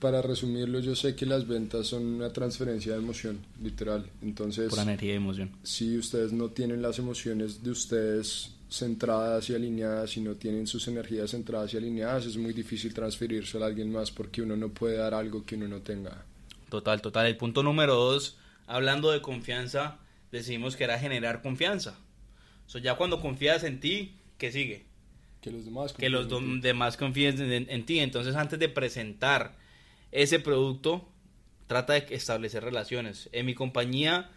para 0.00 0.22
resumirlo, 0.22 0.80
yo 0.80 0.96
sé 0.96 1.14
que 1.14 1.26
las 1.26 1.46
ventas 1.46 1.86
son 1.86 2.06
una 2.06 2.32
transferencia 2.32 2.92
de 2.92 2.98
emoción, 2.98 3.40
literal. 3.62 4.10
Entonces, 4.22 4.70
por 4.70 4.78
energía 4.78 5.12
y 5.12 5.16
emoción. 5.16 5.50
Si 5.62 5.98
ustedes 5.98 6.32
no 6.32 6.48
tienen 6.48 6.80
las 6.80 6.98
emociones 6.98 7.62
de 7.62 7.70
ustedes 7.70 8.55
centradas 8.68 9.48
y 9.48 9.54
alineadas 9.54 10.16
y 10.16 10.20
no 10.20 10.34
tienen 10.34 10.66
sus 10.66 10.88
energías 10.88 11.30
centradas 11.30 11.72
y 11.74 11.76
alineadas, 11.76 12.26
es 12.26 12.36
muy 12.36 12.52
difícil 12.52 12.92
transferirse 12.92 13.62
a 13.62 13.66
alguien 13.66 13.92
más 13.92 14.10
porque 14.10 14.42
uno 14.42 14.56
no 14.56 14.70
puede 14.70 14.96
dar 14.96 15.14
algo 15.14 15.44
que 15.44 15.54
uno 15.54 15.68
no 15.68 15.80
tenga. 15.82 16.24
Total, 16.68 17.00
total. 17.00 17.26
El 17.26 17.36
punto 17.36 17.62
número 17.62 17.94
dos, 17.94 18.38
hablando 18.66 19.10
de 19.12 19.22
confianza, 19.22 19.98
decimos 20.32 20.76
que 20.76 20.84
era 20.84 20.98
generar 20.98 21.42
confianza. 21.42 21.98
So, 22.66 22.78
ya 22.78 22.96
cuando 22.96 23.20
confías 23.20 23.62
en 23.62 23.78
ti, 23.78 24.16
¿qué 24.38 24.50
sigue? 24.50 24.84
Que 25.40 25.52
los 25.52 25.64
demás 25.64 25.92
confíen, 25.92 26.00
que 26.00 26.10
los 26.10 26.62
demás 26.62 26.96
confíen 26.96 27.40
en 27.70 27.86
ti. 27.86 28.00
Entonces, 28.00 28.34
antes 28.34 28.58
de 28.58 28.68
presentar 28.68 29.54
ese 30.10 30.40
producto, 30.40 31.08
trata 31.68 31.92
de 31.92 32.06
establecer 32.10 32.64
relaciones. 32.64 33.28
En 33.32 33.46
mi 33.46 33.54
compañía, 33.54 34.30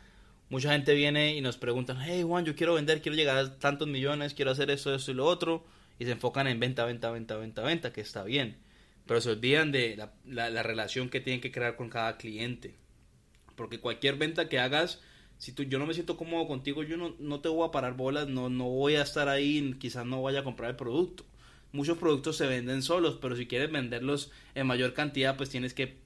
mucha 0.49 0.71
gente 0.71 0.93
viene 0.93 1.35
y 1.35 1.41
nos 1.41 1.57
preguntan, 1.57 1.97
hey 2.01 2.23
Juan, 2.23 2.45
yo 2.45 2.55
quiero 2.55 2.73
vender, 2.73 3.01
quiero 3.01 3.15
llegar 3.15 3.37
a 3.37 3.59
tantos 3.59 3.87
millones, 3.87 4.33
quiero 4.33 4.51
hacer 4.51 4.69
esto, 4.71 4.93
esto 4.93 5.11
y 5.11 5.13
lo 5.13 5.25
otro, 5.25 5.63
y 5.99 6.05
se 6.05 6.11
enfocan 6.11 6.47
en 6.47 6.59
venta, 6.59 6.85
venta, 6.85 7.11
venta, 7.11 7.37
venta, 7.37 7.61
venta, 7.61 7.93
que 7.93 8.01
está 8.01 8.23
bien, 8.23 8.57
pero 9.05 9.21
se 9.21 9.31
olvidan 9.31 9.71
de 9.71 9.95
la, 10.25 10.63
relación 10.63 11.09
que 11.09 11.19
tienen 11.19 11.41
que 11.41 11.51
crear 11.51 11.75
con 11.75 11.89
cada 11.89 12.17
cliente, 12.17 12.75
porque 13.55 13.79
cualquier 13.79 14.15
venta 14.15 14.49
que 14.49 14.59
hagas, 14.59 15.01
si 15.37 15.53
tú, 15.53 15.63
yo 15.63 15.79
no 15.79 15.85
me 15.85 15.93
siento 15.93 16.17
cómodo 16.17 16.47
contigo, 16.47 16.83
yo 16.83 16.97
no, 16.97 17.15
no 17.19 17.39
te 17.39 17.49
voy 17.49 17.67
a 17.67 17.71
parar 17.71 17.95
bolas, 17.95 18.27
no, 18.27 18.49
no 18.49 18.65
voy 18.65 18.95
a 18.95 19.03
estar 19.03 19.29
ahí, 19.29 19.75
quizás 19.79 20.05
no 20.05 20.21
vaya 20.21 20.41
a 20.41 20.43
comprar 20.43 20.71
el 20.71 20.75
producto. 20.75 21.23
Muchos 21.71 21.97
productos 21.99 22.35
se 22.35 22.47
venden 22.47 22.81
solos, 22.81 23.19
pero 23.21 23.35
si 23.35 23.45
quieres 23.45 23.71
venderlos 23.71 24.31
en 24.55 24.65
mayor 24.65 24.93
cantidad, 24.93 25.37
pues 25.37 25.49
tienes 25.49 25.73
que 25.73 25.99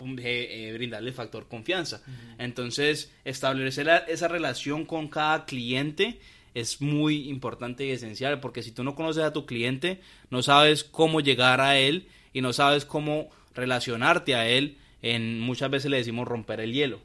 eh, 0.00 0.68
eh, 0.68 0.72
brindarle 0.72 1.10
el 1.10 1.14
factor 1.14 1.46
confianza. 1.48 2.02
Entonces, 2.38 3.12
establecer 3.24 3.88
esa 4.08 4.28
relación 4.28 4.84
con 4.84 5.08
cada 5.08 5.44
cliente 5.44 6.18
es 6.54 6.80
muy 6.80 7.28
importante 7.28 7.86
y 7.86 7.90
esencial, 7.90 8.40
porque 8.40 8.62
si 8.62 8.72
tú 8.72 8.82
no 8.84 8.94
conoces 8.94 9.22
a 9.22 9.32
tu 9.32 9.46
cliente, 9.46 10.00
no 10.30 10.42
sabes 10.42 10.84
cómo 10.84 11.20
llegar 11.20 11.60
a 11.60 11.78
él 11.78 12.08
y 12.32 12.40
no 12.40 12.52
sabes 12.52 12.84
cómo 12.84 13.30
relacionarte 13.54 14.34
a 14.34 14.48
él, 14.48 14.76
en 15.02 15.40
muchas 15.40 15.70
veces 15.70 15.90
le 15.90 15.96
decimos 15.96 16.28
romper 16.28 16.60
el 16.60 16.72
hielo. 16.72 17.00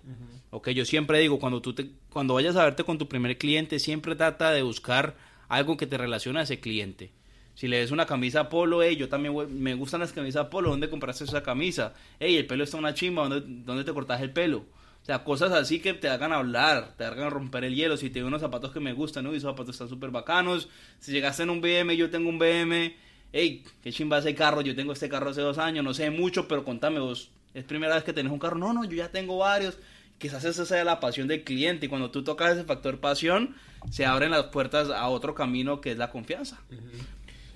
yo 0.74 0.86
siempre 0.86 1.20
digo, 1.20 1.40
cuando 1.40 1.62
tú 1.62 1.74
te, 1.74 1.90
cuando 2.10 2.34
vayas 2.34 2.56
a 2.56 2.64
verte 2.64 2.84
con 2.84 2.98
tu 2.98 3.08
primer 3.08 3.38
cliente, 3.38 3.80
siempre 3.80 4.16
trata 4.16 4.52
de 4.52 4.62
buscar 4.64 5.16
algo 5.48 5.78
que 5.78 5.88
te 5.88 5.98
relacione 5.98 6.40
a 6.40 6.44
ese 6.44 6.60
cliente. 6.60 7.12
Si 7.56 7.70
le 7.70 7.80
ves 7.80 7.92
una 7.92 8.06
camisa 8.06 8.50
polo, 8.50 8.84
hey, 8.84 8.98
yo 8.98 9.08
también 9.08 9.34
me 9.62 9.74
gustan 9.76 10.02
las 10.02 10.12
camisas 10.12 10.48
polo, 10.48 10.70
¿dónde 10.70 10.90
compraste 10.90 11.24
esa 11.24 11.42
camisa? 11.42 11.94
Hey, 12.20 12.36
el 12.36 12.46
pelo 12.46 12.66
está 12.66 12.76
una 12.76 12.94
chimba, 12.94 13.30
¿dónde, 13.30 13.84
te 13.86 13.94
cortas 13.94 14.22
el 14.22 14.32
pelo? 14.32 14.66
O 15.02 15.06
sea, 15.06 15.24
cosas 15.24 15.54
así 15.54 15.80
que 15.80 15.94
te 15.94 16.10
hagan 16.10 16.34
hablar, 16.34 16.96
te 16.98 17.06
hagan 17.06 17.32
romper 17.32 17.64
el 17.64 17.76
hielo. 17.76 17.96
Si 17.96 18.10
te 18.10 18.24
unos 18.24 18.42
zapatos 18.42 18.74
que 18.74 18.80
me 18.80 18.92
gustan, 18.92 19.24
¿no? 19.24 19.34
Y 19.34 19.38
esos 19.38 19.52
zapatos 19.52 19.76
están 19.76 19.88
súper 19.88 20.10
bacanos. 20.10 20.68
Si 21.00 21.12
llegaste 21.12 21.44
en 21.44 21.52
un 21.52 21.62
BM, 21.62 21.96
yo 21.96 22.10
tengo 22.10 22.28
un 22.28 22.40
BM. 22.40 22.96
Hey, 23.32 23.64
qué 23.82 23.92
chimba 23.92 24.18
ese 24.18 24.36
carro, 24.36 24.62
yo 24.62 24.76
tengo 24.76 24.94
este 24.94 25.08
carro 25.08 25.30
hace 25.30 25.42
dos 25.42 25.58
años, 25.58 25.84
no 25.84 25.94
sé 25.94 26.10
mucho, 26.10 26.48
pero 26.48 26.64
contame 26.64 27.00
vos, 27.00 27.32
¿es 27.54 27.64
primera 27.66 27.96
vez 27.96 28.04
que 28.04 28.14
tenés 28.14 28.32
un 28.32 28.40
carro? 28.40 28.58
No, 28.58 28.74
no, 28.74 28.84
yo 28.84 28.98
ya 28.98 29.12
tengo 29.12 29.38
varios. 29.38 29.78
Quizás 30.18 30.44
esa 30.46 30.66
sea 30.66 30.84
la 30.84 31.00
pasión 31.00 31.28
del 31.28 31.44
cliente 31.44 31.86
y 31.86 31.90
cuando 31.90 32.10
tú 32.12 32.24
tocas 32.24 32.54
ese 32.54 32.64
factor 32.64 33.00
pasión, 33.00 33.56
se 33.92 34.06
abren 34.06 34.32
las 34.32 34.46
puertas 34.46 34.90
a 34.90 35.08
otro 35.08 35.36
camino 35.36 35.82
que 35.82 35.92
es 35.92 35.98
la 35.98 36.10
confianza. 36.10 36.60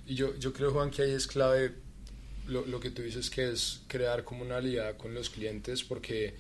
Y 0.10 0.16
yo, 0.16 0.36
yo 0.38 0.52
creo, 0.52 0.72
Juan, 0.72 0.92
que 0.92 1.04
ahí 1.04 1.12
es 1.12 1.28
clave 1.28 1.72
lo, 2.48 2.66
lo 2.66 2.80
que 2.82 2.90
tú 2.90 3.02
dices, 3.04 3.30
que 3.30 3.50
es 3.52 3.82
crear 3.88 4.26
comunalidad 4.26 4.98
con 4.98 5.14
los 5.14 5.30
clientes, 5.30 5.84
porque 5.84 6.34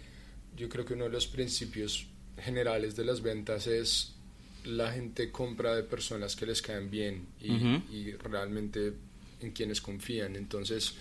yo 0.58 0.68
creo 0.68 0.84
que 0.84 0.96
uno 0.96 1.06
de 1.06 1.12
los 1.12 1.28
principios 1.28 2.08
generales 2.38 2.96
de 2.96 3.06
las 3.06 3.22
ventas 3.22 3.68
es 3.68 4.16
la 4.66 4.92
gente 4.92 5.32
compra 5.32 5.76
de 5.76 5.84
personas 5.84 6.36
que 6.36 6.46
les 6.46 6.62
caen 6.62 6.90
bien 6.90 7.28
y, 7.40 8.12
realmente 8.12 8.94
en 9.42 9.52
quienes 9.52 9.82
confían. 9.82 10.36
Entonces, 10.36 10.94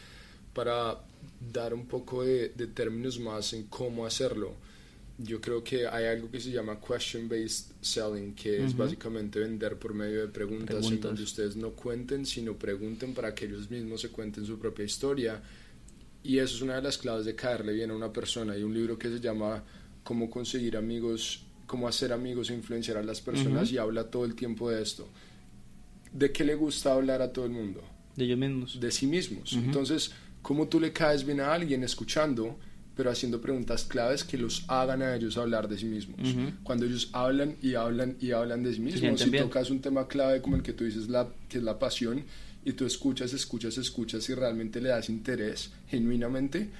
para 0.55 0.99
dar 1.53 1.75
un 1.75 1.87
poco 1.87 2.25
de, 2.25 2.49
términos 2.75 3.19
más 3.19 3.53
en 3.53 3.65
cómo 3.65 4.07
hacerlo, 4.07 4.55
yo 5.19 5.41
creo 5.41 5.63
que 5.63 5.87
hay 5.87 6.07
algo 6.07 6.31
que 6.31 6.41
se 6.41 6.51
llama 6.51 6.79
question-based 6.81 7.75
selling, 7.81 8.35
que 8.35 8.65
es 8.65 8.77
básicamente 8.77 9.41
vender 9.41 9.77
por 9.77 9.93
medio 9.93 10.21
de 10.21 10.29
preguntas, 10.29 10.77
preguntas, 10.77 10.93
en 10.93 11.01
donde 11.01 11.23
ustedes 11.23 11.57
no 11.57 11.71
cuenten, 11.71 12.25
sino 12.25 12.57
pregunten 12.57 13.15
para 13.15 13.35
que 13.35 13.47
ellos 13.47 13.69
mismos 13.69 14.01
se 14.01 14.11
cuenten 14.11 14.47
su 14.47 14.59
propia 14.59 14.85
historia. 14.85 15.43
Y 16.23 16.39
eso 16.39 16.57
es 16.57 16.63
una 16.63 16.77
de 16.77 16.83
las 16.83 16.99
claves 16.99 17.27
de 17.27 17.35
caerle 17.35 17.73
bien 17.73 17.91
a 17.91 17.97
una 17.97 18.13
persona. 18.13 18.53
Hay 18.53 18.63
un 18.63 18.73
libro 18.73 18.99
que 18.99 19.09
se 19.09 19.19
llama 19.19 19.65
Cómo 20.05 20.31
conseguir 20.31 20.77
amigos 20.77 21.45
cómo 21.69 21.87
hacer 21.87 22.13
amigos 22.13 22.51
e 22.51 22.55
influenciar 22.55 22.97
a 22.97 23.03
las 23.03 23.21
personas 23.21 23.71
y 23.71 23.79
habla 23.79 24.11
todo 24.11 24.25
el 24.25 24.35
tiempo 24.35 24.71
de 24.71 24.83
esto. 24.83 25.07
¿De 26.13 26.33
qué 26.33 26.43
le 26.43 26.57
gusta 26.57 26.95
hablar 26.95 27.23
a 27.23 27.33
todo 27.33 27.45
el 27.45 27.53
mundo? 27.53 27.85
De 28.17 28.25
ellos 28.25 28.39
mismos. 28.39 28.81
De 28.81 28.91
sí 28.91 29.07
mismos. 29.07 29.53
Entonces, 29.53 30.11
¿cómo 30.43 30.67
tú 30.67 30.81
le 30.81 30.93
caes 30.93 31.25
bien 31.25 31.41
a 31.41 31.53
alguien 31.53 31.85
escuchando, 31.85 32.59
pero 32.99 33.13
haciendo 33.13 33.41
preguntas 33.41 33.85
claves 33.85 34.25
que 34.25 34.37
los 34.37 34.65
hagan 34.67 35.03
a 35.03 35.15
ellos 35.15 35.39
hablar 35.39 35.69
de 35.69 35.79
sí 35.79 35.87
mismos? 35.87 36.19
Cuando 36.65 36.85
ellos 36.85 37.11
hablan 37.13 37.55
y 37.63 37.77
hablan 37.77 38.17
y 38.21 38.33
hablan 38.33 38.65
de 38.65 38.75
sí 38.75 38.81
mismos, 38.81 39.21
si 39.21 39.31
tocas 39.31 39.71
un 39.71 39.81
tema 39.81 40.09
clave 40.09 40.43
como 40.43 40.57
el 40.57 40.65
que 40.65 40.73
tú 40.73 40.83
dices, 40.83 41.09
la, 41.09 41.29
que 41.49 41.59
es 41.59 41.63
la 41.63 41.79
pasión, 41.79 42.25
y 42.65 42.73
tú 42.73 42.85
escuchas, 42.85 43.33
escuchas, 43.33 43.79
escuchas 43.79 44.29
y 44.29 44.35
realmente 44.35 44.81
le 44.81 44.89
das 44.89 45.11
interés 45.11 45.71
genuinamente, 45.87 46.71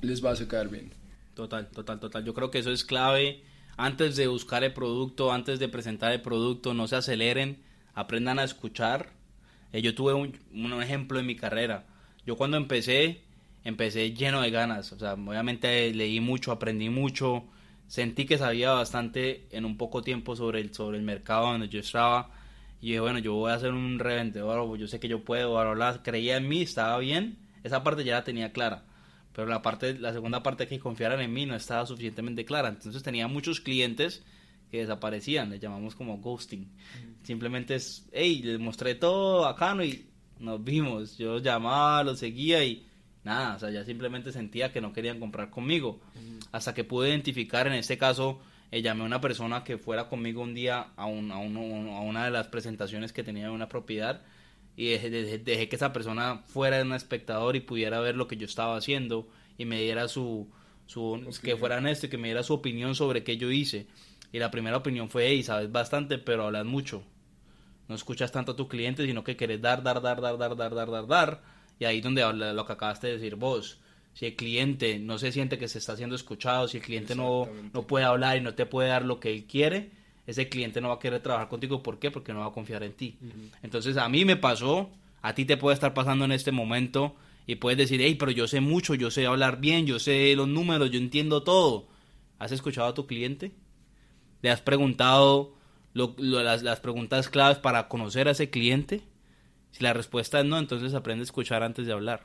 les 0.00 0.24
va 0.24 0.30
a 0.30 0.36
caer 0.46 0.68
bien. 0.68 0.92
Total, 1.34 1.68
total, 1.70 1.98
total. 1.98 2.24
Yo 2.24 2.34
creo 2.34 2.52
que 2.52 2.60
eso 2.60 2.70
es 2.70 2.84
clave 2.84 3.42
antes 3.76 4.14
de 4.14 4.28
buscar 4.28 4.62
el 4.62 4.72
producto, 4.72 5.32
antes 5.32 5.58
de 5.58 5.68
presentar 5.68 6.12
el 6.12 6.22
producto, 6.22 6.72
no 6.72 6.86
se 6.86 6.94
aceleren, 6.94 7.58
aprendan 7.94 8.38
a 8.38 8.44
escuchar. 8.44 9.10
Eh, 9.72 9.82
yo 9.82 9.92
tuve 9.92 10.14
un, 10.14 10.36
ejemplo 10.80 11.18
en 11.18 11.26
mi 11.26 11.34
carrera. 11.34 11.84
Yo 12.24 12.36
cuando 12.36 12.56
empecé, 12.56 13.22
empecé 13.64 14.12
lleno 14.12 14.40
de 14.40 14.50
ganas. 14.50 14.92
O 14.92 14.98
sea, 14.98 15.14
obviamente 15.14 15.92
leí 15.94 16.20
mucho, 16.20 16.52
aprendí 16.52 16.88
mucho, 16.88 17.44
sentí 17.86 18.26
que 18.26 18.38
sabía 18.38 18.72
bastante 18.72 19.46
en 19.50 19.64
un 19.64 19.76
poco 19.76 20.02
tiempo 20.02 20.36
sobre 20.36 20.60
el, 20.60 20.74
sobre 20.74 20.98
el 20.98 21.04
mercado 21.04 21.46
donde 21.46 21.68
yo 21.68 21.80
estaba. 21.80 22.30
Y 22.80 22.88
dije, 22.88 23.00
bueno, 23.00 23.18
yo 23.18 23.34
voy 23.34 23.52
a 23.52 23.58
ser 23.58 23.72
un 23.72 23.98
revendedor, 23.98 24.76
yo 24.76 24.88
sé 24.88 24.98
que 24.98 25.08
yo 25.08 25.24
puedo, 25.24 25.58
ahora 25.58 26.02
creía 26.02 26.36
en 26.36 26.48
mí, 26.48 26.62
estaba 26.62 26.98
bien. 26.98 27.38
Esa 27.62 27.84
parte 27.84 28.04
ya 28.04 28.14
la 28.14 28.24
tenía 28.24 28.52
clara 28.52 28.84
pero 29.32 29.48
la 29.48 29.62
parte 29.62 29.98
la 29.98 30.12
segunda 30.12 30.42
parte 30.42 30.66
que 30.66 30.78
confiaran 30.78 31.20
en 31.20 31.32
mí 31.32 31.46
no 31.46 31.54
estaba 31.54 31.86
suficientemente 31.86 32.44
clara 32.44 32.68
entonces 32.68 33.02
tenía 33.02 33.28
muchos 33.28 33.60
clientes 33.60 34.22
que 34.70 34.78
desaparecían 34.78 35.50
le 35.50 35.58
llamamos 35.58 35.94
como 35.94 36.18
ghosting 36.18 36.70
simplemente 37.22 37.74
es 37.76 38.06
hey 38.12 38.42
les 38.44 38.58
mostré 38.58 38.94
todo 38.94 39.46
acá 39.46 39.74
¿no? 39.74 39.84
y 39.84 40.06
nos 40.38 40.62
vimos 40.62 41.16
yo 41.18 41.38
llamaba 41.38 42.04
los 42.04 42.18
seguía 42.18 42.64
y 42.64 42.86
nada 43.24 43.56
o 43.56 43.58
sea 43.58 43.70
ya 43.70 43.84
simplemente 43.84 44.32
sentía 44.32 44.72
que 44.72 44.80
no 44.80 44.92
querían 44.92 45.20
comprar 45.20 45.50
conmigo 45.50 46.00
hasta 46.50 46.74
que 46.74 46.84
pude 46.84 47.10
identificar 47.10 47.66
en 47.66 47.74
este 47.74 47.98
caso 47.98 48.40
eh, 48.70 48.82
llamé 48.82 49.02
a 49.02 49.06
una 49.06 49.20
persona 49.20 49.64
que 49.64 49.78
fuera 49.78 50.08
conmigo 50.08 50.42
un 50.42 50.54
día 50.54 50.88
a, 50.96 51.06
un, 51.06 51.30
a, 51.30 51.36
a 51.36 52.00
una 52.00 52.24
de 52.24 52.30
las 52.30 52.48
presentaciones 52.48 53.12
que 53.12 53.22
tenía 53.22 53.44
de 53.44 53.50
una 53.50 53.68
propiedad 53.68 54.22
y 54.76 54.96
dejé, 54.96 55.68
que 55.68 55.76
esa 55.76 55.92
persona 55.92 56.42
fuera 56.46 56.80
un 56.82 56.94
espectador 56.94 57.56
y 57.56 57.60
pudiera 57.60 58.00
ver 58.00 58.16
lo 58.16 58.26
que 58.26 58.36
yo 58.36 58.46
estaba 58.46 58.76
haciendo 58.76 59.28
y 59.58 59.66
me 59.66 59.80
diera 59.80 60.08
su, 60.08 60.48
su 60.86 61.20
que 61.42 61.56
fuera 61.56 61.76
honesto 61.76 62.06
y 62.06 62.08
que 62.08 62.18
me 62.18 62.28
diera 62.28 62.42
su 62.42 62.54
opinión 62.54 62.94
sobre 62.94 63.22
qué 63.22 63.36
yo 63.36 63.50
hice. 63.50 63.86
Y 64.32 64.38
la 64.38 64.50
primera 64.50 64.78
opinión 64.78 65.10
fue, 65.10 65.28
hey, 65.28 65.42
sabes 65.42 65.70
bastante, 65.70 66.16
pero 66.16 66.46
hablas 66.46 66.64
mucho. 66.64 67.02
No 67.88 67.94
escuchas 67.94 68.32
tanto 68.32 68.52
a 68.52 68.56
tu 68.56 68.66
cliente, 68.66 69.04
sino 69.04 69.22
que 69.22 69.36
quieres 69.36 69.60
dar, 69.60 69.82
dar, 69.82 70.00
dar, 70.00 70.22
dar, 70.22 70.38
dar, 70.38 70.56
dar, 70.56 70.74
dar, 70.74 70.90
dar, 70.90 71.06
dar. 71.06 71.42
Y 71.78 71.84
ahí 71.84 72.00
donde 72.00 72.22
lo 72.32 72.66
que 72.66 72.72
acabaste 72.72 73.08
de 73.08 73.14
decir 73.14 73.36
vos. 73.36 73.78
Si 74.14 74.26
el 74.26 74.36
cliente 74.36 74.98
no 74.98 75.18
se 75.18 75.32
siente 75.32 75.58
que 75.58 75.68
se 75.68 75.78
está 75.78 75.96
siendo 75.96 76.14
escuchado, 76.14 76.68
si 76.68 76.76
el 76.76 76.82
cliente 76.82 77.14
no, 77.14 77.48
no 77.72 77.82
puede 77.86 78.04
hablar 78.04 78.36
y 78.36 78.40
no 78.40 78.54
te 78.54 78.66
puede 78.66 78.88
dar 78.88 79.04
lo 79.04 79.18
que 79.18 79.32
él 79.32 79.44
quiere, 79.44 79.90
ese 80.26 80.48
cliente 80.48 80.80
no 80.80 80.88
va 80.88 80.94
a 80.94 80.98
querer 80.98 81.22
trabajar 81.22 81.48
contigo. 81.48 81.82
¿Por 81.82 81.98
qué? 81.98 82.10
Porque 82.10 82.32
no 82.32 82.40
va 82.40 82.46
a 82.46 82.52
confiar 82.52 82.82
en 82.82 82.92
ti. 82.92 83.16
Entonces 83.62 83.96
a 83.96 84.08
mí 84.08 84.24
me 84.24 84.36
pasó, 84.36 84.90
a 85.22 85.34
ti 85.34 85.44
te 85.44 85.56
puede 85.56 85.74
estar 85.74 85.94
pasando 85.94 86.24
en 86.24 86.32
este 86.32 86.52
momento 86.52 87.16
y 87.46 87.56
puedes 87.56 87.78
decir, 87.78 88.00
hey, 88.02 88.14
pero 88.14 88.30
yo 88.30 88.46
sé 88.46 88.60
mucho, 88.60 88.94
yo 88.94 89.10
sé 89.10 89.26
hablar 89.26 89.60
bien, 89.60 89.86
yo 89.86 89.98
sé 89.98 90.34
los 90.36 90.48
números, 90.48 90.90
yo 90.90 90.98
entiendo 90.98 91.42
todo. 91.42 91.86
¿Has 92.38 92.52
escuchado 92.52 92.88
a 92.88 92.94
tu 92.94 93.06
cliente? 93.06 93.52
¿Le 94.42 94.50
has 94.50 94.60
preguntado 94.60 95.54
las, 95.94 96.80
preguntas 96.80 97.28
claves 97.28 97.58
para 97.58 97.88
conocer 97.88 98.28
a 98.28 98.32
ese 98.32 98.50
cliente? 98.50 99.02
Si 99.72 99.82
la 99.82 99.92
respuesta 99.92 100.40
es 100.40 100.46
no, 100.46 100.58
entonces 100.58 100.94
aprende 100.94 101.22
a 101.22 101.24
escuchar 101.24 101.62
antes 101.62 101.86
de 101.86 101.92
hablar. 101.92 102.22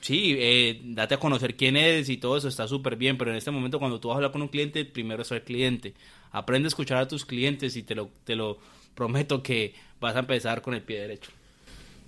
Sí, 0.00 0.36
eh, 0.38 0.80
date 0.84 1.14
a 1.14 1.18
conocer 1.18 1.56
quién 1.56 1.76
eres 1.76 2.08
y 2.08 2.18
todo 2.18 2.36
eso 2.36 2.48
está 2.48 2.68
súper 2.68 2.96
bien, 2.96 3.16
pero 3.16 3.30
en 3.30 3.36
este 3.36 3.50
momento 3.50 3.78
cuando 3.78 4.00
tú 4.00 4.08
vas 4.08 4.16
a 4.16 4.18
hablar 4.18 4.32
con 4.32 4.42
un 4.42 4.48
cliente, 4.48 4.84
primero 4.84 5.22
es 5.22 5.30
el 5.30 5.42
cliente. 5.42 5.94
Aprende 6.30 6.66
a 6.66 6.68
escuchar 6.68 6.98
a 6.98 7.08
tus 7.08 7.24
clientes 7.24 7.76
y 7.76 7.82
te 7.82 7.94
lo, 7.94 8.10
te 8.24 8.36
lo 8.36 8.58
prometo 8.94 9.42
que 9.42 9.74
vas 10.00 10.16
a 10.16 10.20
empezar 10.20 10.60
con 10.60 10.74
el 10.74 10.82
pie 10.82 11.00
derecho. 11.00 11.30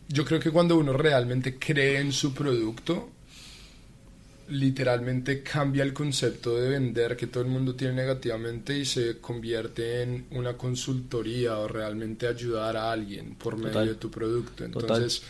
Yo 0.09 0.25
creo 0.25 0.41
que 0.41 0.51
cuando 0.51 0.77
uno 0.77 0.93
realmente 0.93 1.59
cree 1.59 1.99
en 1.99 2.13
su 2.13 2.35
producto, 2.35 3.11
literalmente 4.49 5.43
cambia 5.43 5.83
el 5.83 5.93
concepto 5.93 6.57
de 6.57 6.69
vender 6.69 7.17
que 7.17 7.27
todo 7.27 7.43
el 7.43 7.49
mundo 7.49 7.75
tiene 7.75 7.95
negativamente 7.95 8.79
y 8.79 8.85
se 8.85 9.19
convierte 9.19 10.03
en 10.03 10.27
una 10.31 10.57
consultoría 10.57 11.59
o 11.59 11.69
realmente 11.69 12.27
ayudar 12.27 12.77
a 12.77 12.93
alguien 12.93 13.35
por 13.35 13.57
medio 13.57 13.81
de 13.81 13.95
tu 13.95 14.11
producto. 14.11 14.65
Entonces, 14.65 15.23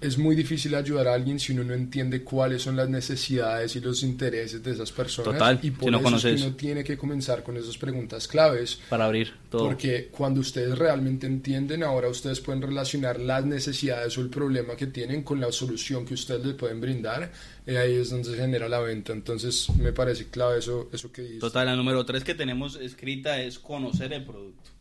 es 0.00 0.16
muy 0.16 0.36
difícil 0.36 0.74
ayudar 0.74 1.08
a 1.08 1.14
alguien 1.14 1.40
si 1.40 1.52
uno 1.52 1.64
no 1.64 1.74
entiende 1.74 2.22
cuáles 2.22 2.62
son 2.62 2.76
las 2.76 2.88
necesidades 2.88 3.74
y 3.74 3.80
los 3.80 4.02
intereses 4.02 4.62
de 4.62 4.70
esas 4.70 4.92
personas. 4.92 5.32
Total, 5.32 5.58
y 5.62 5.70
por 5.70 5.94
eso 5.94 6.28
uno 6.28 6.54
tiene 6.54 6.84
que 6.84 6.96
comenzar 6.96 7.42
con 7.42 7.56
esas 7.56 7.76
preguntas 7.76 8.28
claves. 8.28 8.80
Para 8.88 9.06
abrir 9.06 9.32
todo. 9.50 9.64
Porque 9.64 10.08
cuando 10.10 10.40
ustedes 10.40 10.78
realmente 10.78 11.26
entienden, 11.26 11.82
ahora 11.82 12.08
ustedes 12.08 12.40
pueden 12.40 12.62
relacionar 12.62 13.18
las 13.18 13.44
necesidades 13.44 14.16
o 14.18 14.20
el 14.20 14.28
problema 14.28 14.76
que 14.76 14.86
tienen 14.86 15.22
con 15.22 15.40
la 15.40 15.50
solución 15.50 16.04
que 16.04 16.14
ustedes 16.14 16.44
les 16.44 16.54
pueden 16.54 16.80
brindar. 16.80 17.32
Y 17.66 17.74
ahí 17.76 17.96
es 17.96 18.10
donde 18.10 18.30
se 18.30 18.36
genera 18.36 18.68
la 18.68 18.80
venta. 18.80 19.12
Entonces, 19.12 19.68
me 19.78 19.92
parece 19.92 20.28
clave 20.28 20.58
eso, 20.58 20.88
eso 20.92 21.10
que 21.10 21.22
dices. 21.22 21.40
Total, 21.40 21.66
la 21.66 21.76
número 21.76 22.04
tres 22.06 22.24
que 22.24 22.34
tenemos 22.34 22.76
escrita 22.76 23.42
es 23.42 23.58
conocer 23.58 24.12
el 24.12 24.24
producto. 24.24 24.77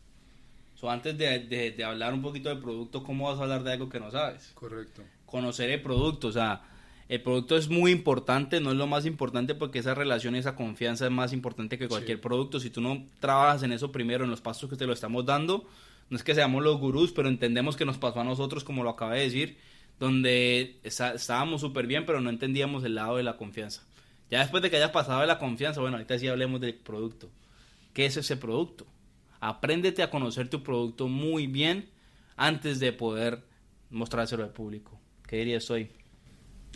So, 0.80 0.92
antes 0.92 1.18
de, 1.18 1.40
de, 1.40 1.84
hablar 1.84 2.14
un 2.14 2.22
poquito 2.22 2.50
del 2.50 2.60
producto, 2.60 3.04
¿cómo 3.04 3.28
vas 3.28 3.40
a 3.40 3.44
hablar 3.44 3.64
de 3.64 3.74
algo 3.74 3.90
que 3.90 4.00
no 4.00 4.12
sabes? 4.12 4.52
Correcto. 4.54 5.02
Conocer 5.26 5.72
el 5.72 5.82
producto, 5.82 6.28
o 6.28 6.32
sea, 6.32 6.62
el 7.10 7.20
producto 7.24 7.58
es 7.58 7.68
muy 7.68 7.92
importante, 7.92 8.60
no 8.60 8.70
es 8.70 8.78
lo 8.78 8.86
más 8.86 9.08
importante 9.08 9.56
porque 9.56 9.80
esa 9.80 9.96
relación 9.96 10.36
esa 10.36 10.56
confianza 10.56 11.06
es 11.06 11.12
más 11.12 11.34
importante 11.34 11.80
que 11.80 11.88
cualquier 11.88 12.22
producto. 12.22 12.60
Si 12.60 12.70
tú 12.70 12.82
no 12.82 13.08
trabajas 13.20 13.64
en 13.64 13.72
eso 13.72 13.92
primero, 13.92 14.24
en 14.24 14.30
los 14.30 14.42
pasos 14.42 14.70
que 14.70 14.76
te 14.76 14.86
lo 14.86 14.94
estamos 14.94 15.26
dando, 15.26 15.68
no 16.12 16.16
es 16.16 16.24
que 16.24 16.36
seamos 16.36 16.64
los 16.64 16.78
gurús, 16.78 17.12
pero 17.12 17.28
entendemos 17.28 17.76
que 17.76 17.86
nos 17.86 17.98
pasó 17.98 18.20
a 18.20 18.24
nosotros, 18.24 18.64
como 18.64 18.84
lo 18.84 18.92
acabé 18.92 19.18
de 19.18 19.24
decir, 19.24 19.58
donde 20.00 20.80
estábamos 20.84 21.62
súper 21.62 21.88
bien, 21.88 22.06
pero 22.06 22.22
no 22.22 22.30
entendíamos 22.30 22.84
el 22.84 22.94
lado 22.94 23.18
de 23.18 23.24
la 23.24 23.36
confianza. 23.36 23.82
Ya 24.30 24.42
después 24.42 24.62
de 24.62 24.70
que 24.70 24.76
hayas 24.76 24.92
pasado 24.92 25.22
de 25.22 25.28
la 25.28 25.40
confianza, 25.40 25.82
bueno, 25.82 25.98
ahorita 25.98 26.20
sí 26.20 26.28
hablemos 26.28 26.62
del 26.62 26.76
producto. 26.76 27.30
¿Qué 27.94 28.06
es 28.06 28.16
ese 28.18 28.38
producto? 28.38 28.86
Apréndete 29.40 30.04
a 30.04 30.10
conocer 30.10 30.50
tu 30.50 30.64
producto 30.64 31.08
muy 31.08 31.48
bien 31.48 31.90
antes 32.36 32.80
de 32.80 32.94
poder 32.94 33.44
mostrárselo 33.90 34.44
al 34.44 34.52
público. 34.52 35.00
¿Qué 35.28 35.38
dirías 35.38 35.70
hoy? 35.70 35.90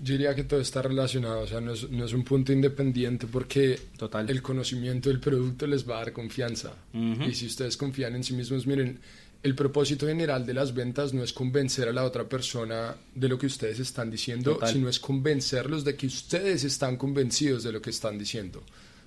Yo 0.02 0.14
diría 0.14 0.34
que 0.34 0.44
todo 0.44 0.60
está 0.60 0.82
relacionado, 0.82 1.42
o 1.42 1.48
sea, 1.48 1.62
no 1.62 1.74
es, 1.74 1.90
no 1.90 2.06
es 2.06 2.14
un 2.14 2.24
punto 2.24 2.52
independiente 2.52 3.28
porque 3.28 3.80
Total. 3.98 4.28
el 4.30 4.42
conocimiento 4.42 5.10
del 5.10 5.20
producto 5.20 5.68
les 5.68 5.88
va 5.88 5.98
a 5.98 6.00
dar 6.00 6.14
confianza. 6.14 6.74
Y 6.94 7.34
si 7.34 7.46
ustedes 7.46 7.78
confían 7.78 8.16
en 8.16 8.24
sí 8.24 8.34
mismos, 8.34 8.66
miren, 8.66 9.00
el 9.44 9.56
propósito 9.56 10.08
general 10.08 10.46
de 10.46 10.54
las 10.54 10.74
ventas 10.74 11.14
no 11.14 11.24
es 11.24 11.34
convencer 11.34 11.88
a 11.88 11.94
la 11.94 12.04
otra 12.04 12.28
persona 12.28 12.96
de 13.14 13.30
lo 13.30 13.38
que 13.38 13.48
ustedes 13.48 13.80
están 13.80 14.10
diciendo, 14.10 14.60
sino 14.66 14.90
es 14.90 15.00
convencerlos 15.00 15.84
de 15.84 15.96
que 15.96 16.08
ustedes 16.08 16.64
están 16.64 16.98
convencidos 16.98 17.64
de 17.64 17.72
lo 17.72 17.82
que 17.82 17.90
están 17.92 18.18
diciendo 18.18 18.64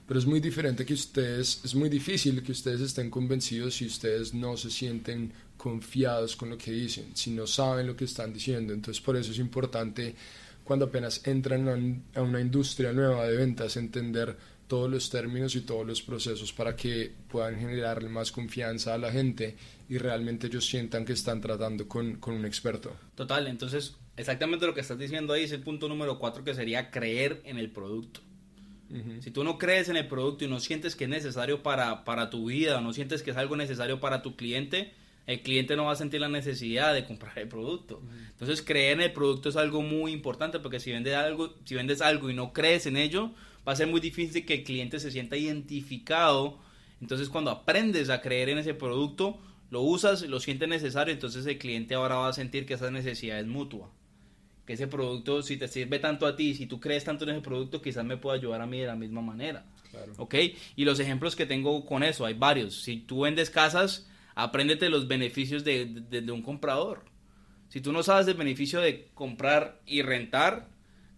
pero 0.07 0.21
es 0.21 0.27
muy 0.27 0.41
diferente 0.41 0.85
que 0.85 0.95
ustedes, 0.95 1.61
es 1.65 1.75
muy 1.75 1.89
difícil 1.89 2.43
que 2.43 2.53
ustedes 2.53 2.81
estén 2.81 3.11
convencidos 3.11 3.77
si 3.77 3.87
ustedes 3.87 4.35
no 4.35 4.57
se 4.57 4.71
sienten 4.71 5.33
confiados 5.57 6.37
con 6.37 6.51
lo 6.51 6.59
que 6.59 6.73
dicen, 6.73 7.17
si 7.17 7.31
no 7.31 7.47
saben 7.47 7.87
lo 7.87 7.97
que 7.97 8.05
están 8.05 8.33
diciendo. 8.33 8.73
Entonces 8.73 9.03
por 9.03 9.17
eso 9.17 9.33
es 9.33 9.39
importante 9.39 10.15
cuando 10.63 10.87
apenas 10.87 11.27
entran 11.27 12.05
a 12.15 12.23
una 12.23 12.41
industria 12.41 12.93
nueva 12.93 13.27
de 13.27 13.37
ventas 13.37 13.77
entender 13.77 14.37
todos 14.67 14.91
los 14.91 15.11
términos 15.11 15.55
y 15.57 15.61
todos 15.61 15.87
los 15.87 16.03
procesos 16.03 16.53
para 16.53 16.75
que 16.75 17.13
puedan 17.29 17.59
generarle 17.59 18.09
más 18.09 18.33
confianza 18.33 18.95
a 18.95 18.99
la 18.99 19.13
gente 19.13 19.57
y 19.89 19.99
realmente 19.99 20.47
ellos 20.47 20.67
sientan 20.67 21.05
que 21.05 21.13
están 21.13 21.41
tratando 21.41 21.87
con, 21.87 22.17
con 22.17 22.35
un 22.35 22.47
experto. 22.47 22.97
Total, 23.15 23.47
entonces 23.47 23.95
exactamente 24.17 24.67
lo 24.67 24.75
que 24.75 24.81
estás 24.81 24.99
diciendo 24.99 25.33
ahí 25.33 25.45
es 25.45 25.53
el 25.53 25.61
punto 25.61 25.89
número 25.89 26.19
cuatro 26.19 26.45
que 26.45 26.55
sería 26.55 26.91
creer 26.91 27.43
en 27.45 27.59
el 27.59 27.71
producto. 27.71 28.21
Si 29.21 29.31
tú 29.31 29.43
no 29.43 29.59
crees 29.59 29.89
en 29.89 29.97
el 29.97 30.07
producto 30.07 30.45
y 30.45 30.49
no 30.49 30.61
sientes 30.61 30.95
que 30.95 31.05
es 31.05 31.11
necesario 31.11 31.63
para, 31.63 32.05
para 32.05 32.31
tu 32.31 32.47
vida, 32.47 32.79
o 32.79 32.81
no 32.81 32.93
sientes 32.93 33.23
que 33.23 33.33
es 33.33 33.37
algo 33.37 33.57
necesario 33.57 33.99
para 33.99 34.23
tu 34.23 34.37
cliente, 34.37 34.93
el 35.27 35.41
cliente 35.41 35.75
no 35.75 35.87
va 35.87 35.93
a 35.93 35.97
sentir 35.97 36.21
la 36.21 36.29
necesidad 36.29 36.95
de 36.95 37.05
comprar 37.05 37.39
el 37.39 37.49
producto. 37.49 38.03
Entonces, 38.31 38.63
creer 38.63 38.95
en 38.95 39.01
el 39.01 39.13
producto 39.13 39.49
es 39.49 39.57
algo 39.57 39.83
muy 39.83 40.13
importante 40.13 40.59
porque 40.61 40.81
si 40.81 40.93
vendes 40.93 41.15
algo, 41.15 41.55
si 41.65 41.75
vendes 41.75 42.03
algo 42.03 42.31
y 42.31 42.35
no 42.35 42.53
crees 42.53 42.87
en 42.87 42.97
ello, 42.97 43.31
va 43.67 43.73
a 43.73 43.77
ser 43.77 43.87
muy 43.87 44.01
difícil 44.01 44.45
que 44.45 44.55
el 44.55 44.65
cliente 44.65 45.01
se 45.01 45.11
sienta 45.11 45.37
identificado. 45.37 46.59
Entonces, 47.01 47.29
cuando 47.29 47.51
aprendes 47.51 48.11
a 48.11 48.21
creer 48.21 48.51
en 48.51 48.59
ese 48.59 48.75
producto, 48.75 49.39
lo 49.71 49.81
usas, 49.81 50.23
lo 50.23 50.41
sientes 50.41 50.69
necesario, 50.69 51.13
entonces 51.13 51.47
el 51.47 51.59
cliente 51.59 51.95
ahora 51.95 52.17
va 52.17 52.29
a 52.29 52.33
sentir 52.33 52.67
que 52.67 52.75
esa 52.75 52.91
necesidad 52.91 53.41
es 53.41 53.47
mutua. 53.47 53.91
Que 54.67 54.75
ese 54.75 54.87
producto, 54.87 55.43
si 55.43 55.57
te 55.57 55.69
sirve 55.69 55.99
tanto 55.99 56.27
a 56.27 56.37
ti, 56.37 56.55
si 56.55 56.67
tú 56.67 56.81
crees 56.81 57.05
tanto 57.05 57.25
en 57.25 57.31
ese 57.31 57.41
producto, 57.41 57.83
quizás 57.83 58.05
me 58.05 58.17
pueda 58.17 58.37
ayudar 58.37 58.61
a 58.61 58.67
mí 58.67 58.81
de 58.81 58.87
la 58.87 58.97
misma 58.97 59.21
manera. 59.21 59.65
Claro. 59.91 60.13
¿Ok? 60.17 60.35
Y 60.77 60.85
los 60.85 60.99
ejemplos 61.01 61.37
que 61.37 61.47
tengo 61.47 61.85
con 61.85 62.03
eso, 62.03 62.25
hay 62.25 62.35
varios. 62.35 62.83
Si 62.83 62.97
tú 62.97 63.21
vendes 63.21 63.51
casas, 63.51 64.09
apréndete 64.35 64.89
los 64.89 65.07
beneficios 65.07 65.65
de, 65.65 65.87
de, 65.87 66.33
un 66.33 66.43
comprador. 66.43 67.05
Si 67.69 67.81
tú 67.81 67.93
no 67.93 68.03
sabes 68.03 68.27
el 68.27 68.35
beneficio 68.35 68.81
de 68.81 69.09
comprar 69.15 69.81
y 69.87 70.03
rentar, 70.03 70.69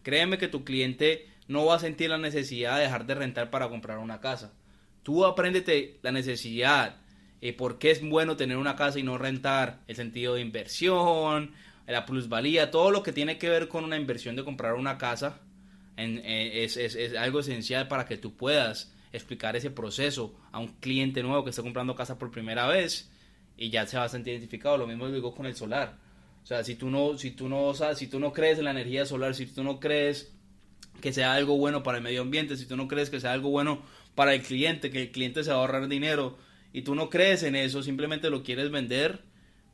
créeme 0.03 0.39
que 0.39 0.49
tu 0.49 0.65
cliente 0.65 1.27
no 1.49 1.67
va 1.67 1.77
a 1.77 1.81
sentir 1.81 2.11
la 2.11 2.19
necesidad 2.19 2.77
de 2.77 2.83
dejar 2.83 3.07
de 3.07 3.15
rentar 3.15 3.51
para 3.51 3.69
comprar 3.69 3.99
una 3.99 4.21
casa. 4.21 4.53
Tú 5.03 5.25
apréndete 5.25 5.99
la 6.03 6.13
necesidad, 6.13 6.97
eh, 7.41 7.53
por 7.53 7.79
qué 7.79 7.91
es 7.91 8.03
bueno 8.03 8.37
tener 8.37 8.57
una 8.57 8.77
casa 8.77 8.99
y 8.99 9.03
no 9.03 9.19
rentar, 9.19 9.81
el 9.87 9.97
sentido 9.97 10.35
de 10.35 10.41
inversión, 10.41 11.53
la 11.87 12.05
plusvalía, 12.05 12.71
todo 12.71 12.91
lo 12.91 13.03
que 13.03 13.13
tiene 13.13 13.39
que 13.39 13.49
ver 13.49 13.69
con 13.69 13.85
una 13.85 13.97
inversión 13.97 14.37
de 14.37 14.45
comprar 14.45 14.75
una 14.75 14.99
casa 14.99 15.41
eh, 15.97 16.65
es, 16.65 17.17
algo 17.17 17.41
esencial 17.41 17.89
para 17.89 18.07
que 18.07 18.17
tú 18.17 18.37
puedas 18.37 18.93
explicar 19.13 19.57
ese 19.57 19.71
proceso 19.71 20.35
a 20.53 20.59
un 20.59 20.69
cliente 20.69 21.23
nuevo 21.23 21.45
que 21.45 21.51
está 21.51 21.63
comprando 21.63 21.95
casa 21.95 22.19
por 22.19 22.31
primera 22.31 22.67
vez 22.67 23.11
y 23.57 23.71
ya 23.71 23.87
se 23.87 23.97
va 23.97 24.05
a 24.05 24.09
sentir 24.09 24.35
identificado. 24.35 24.77
Lo 24.77 24.87
mismo 24.87 25.09
digo 25.09 25.35
con 25.35 25.47
el 25.47 25.55
solar. 25.55 25.97
O 26.43 26.47
sea, 26.47 26.63
si 26.65 26.75
tú 26.75 26.91
no, 26.91 27.17
si 27.17 27.31
tú 27.31 27.49
no, 27.49 27.73
si 27.75 28.07
tú 28.09 28.21
no 28.21 28.33
crees 28.33 28.59
en 28.59 28.65
la 28.65 28.71
energía 28.73 29.07
solar, 29.07 29.35
si 29.35 29.47
tú 29.47 29.65
no 29.65 29.81
crees 29.81 30.33
que 31.01 31.13
sea 31.13 31.35
algo 31.35 31.57
bueno 31.57 31.83
para 31.83 31.99
el 31.99 32.05
medio 32.05 32.23
ambiente, 32.23 32.57
si 32.57 32.67
tú 32.67 32.77
no 32.77 32.89
crees 32.89 33.11
que 33.11 33.21
sea 33.21 33.33
algo 33.33 33.51
bueno 33.51 33.83
para 34.15 34.35
el 34.35 34.43
cliente, 34.43 34.91
que 34.91 35.03
el 35.03 35.11
cliente 35.13 35.45
se 35.45 35.51
va 35.51 35.57
a 35.57 35.61
ahorrar 35.61 35.89
dinero 35.89 36.37
y 36.73 36.83
tú 36.83 36.95
no 36.95 37.11
crees 37.11 37.43
en 37.43 37.57
eso, 37.57 37.83
simplemente 37.83 38.31
lo 38.31 38.43
quieres 38.43 38.71
vender, 38.71 39.23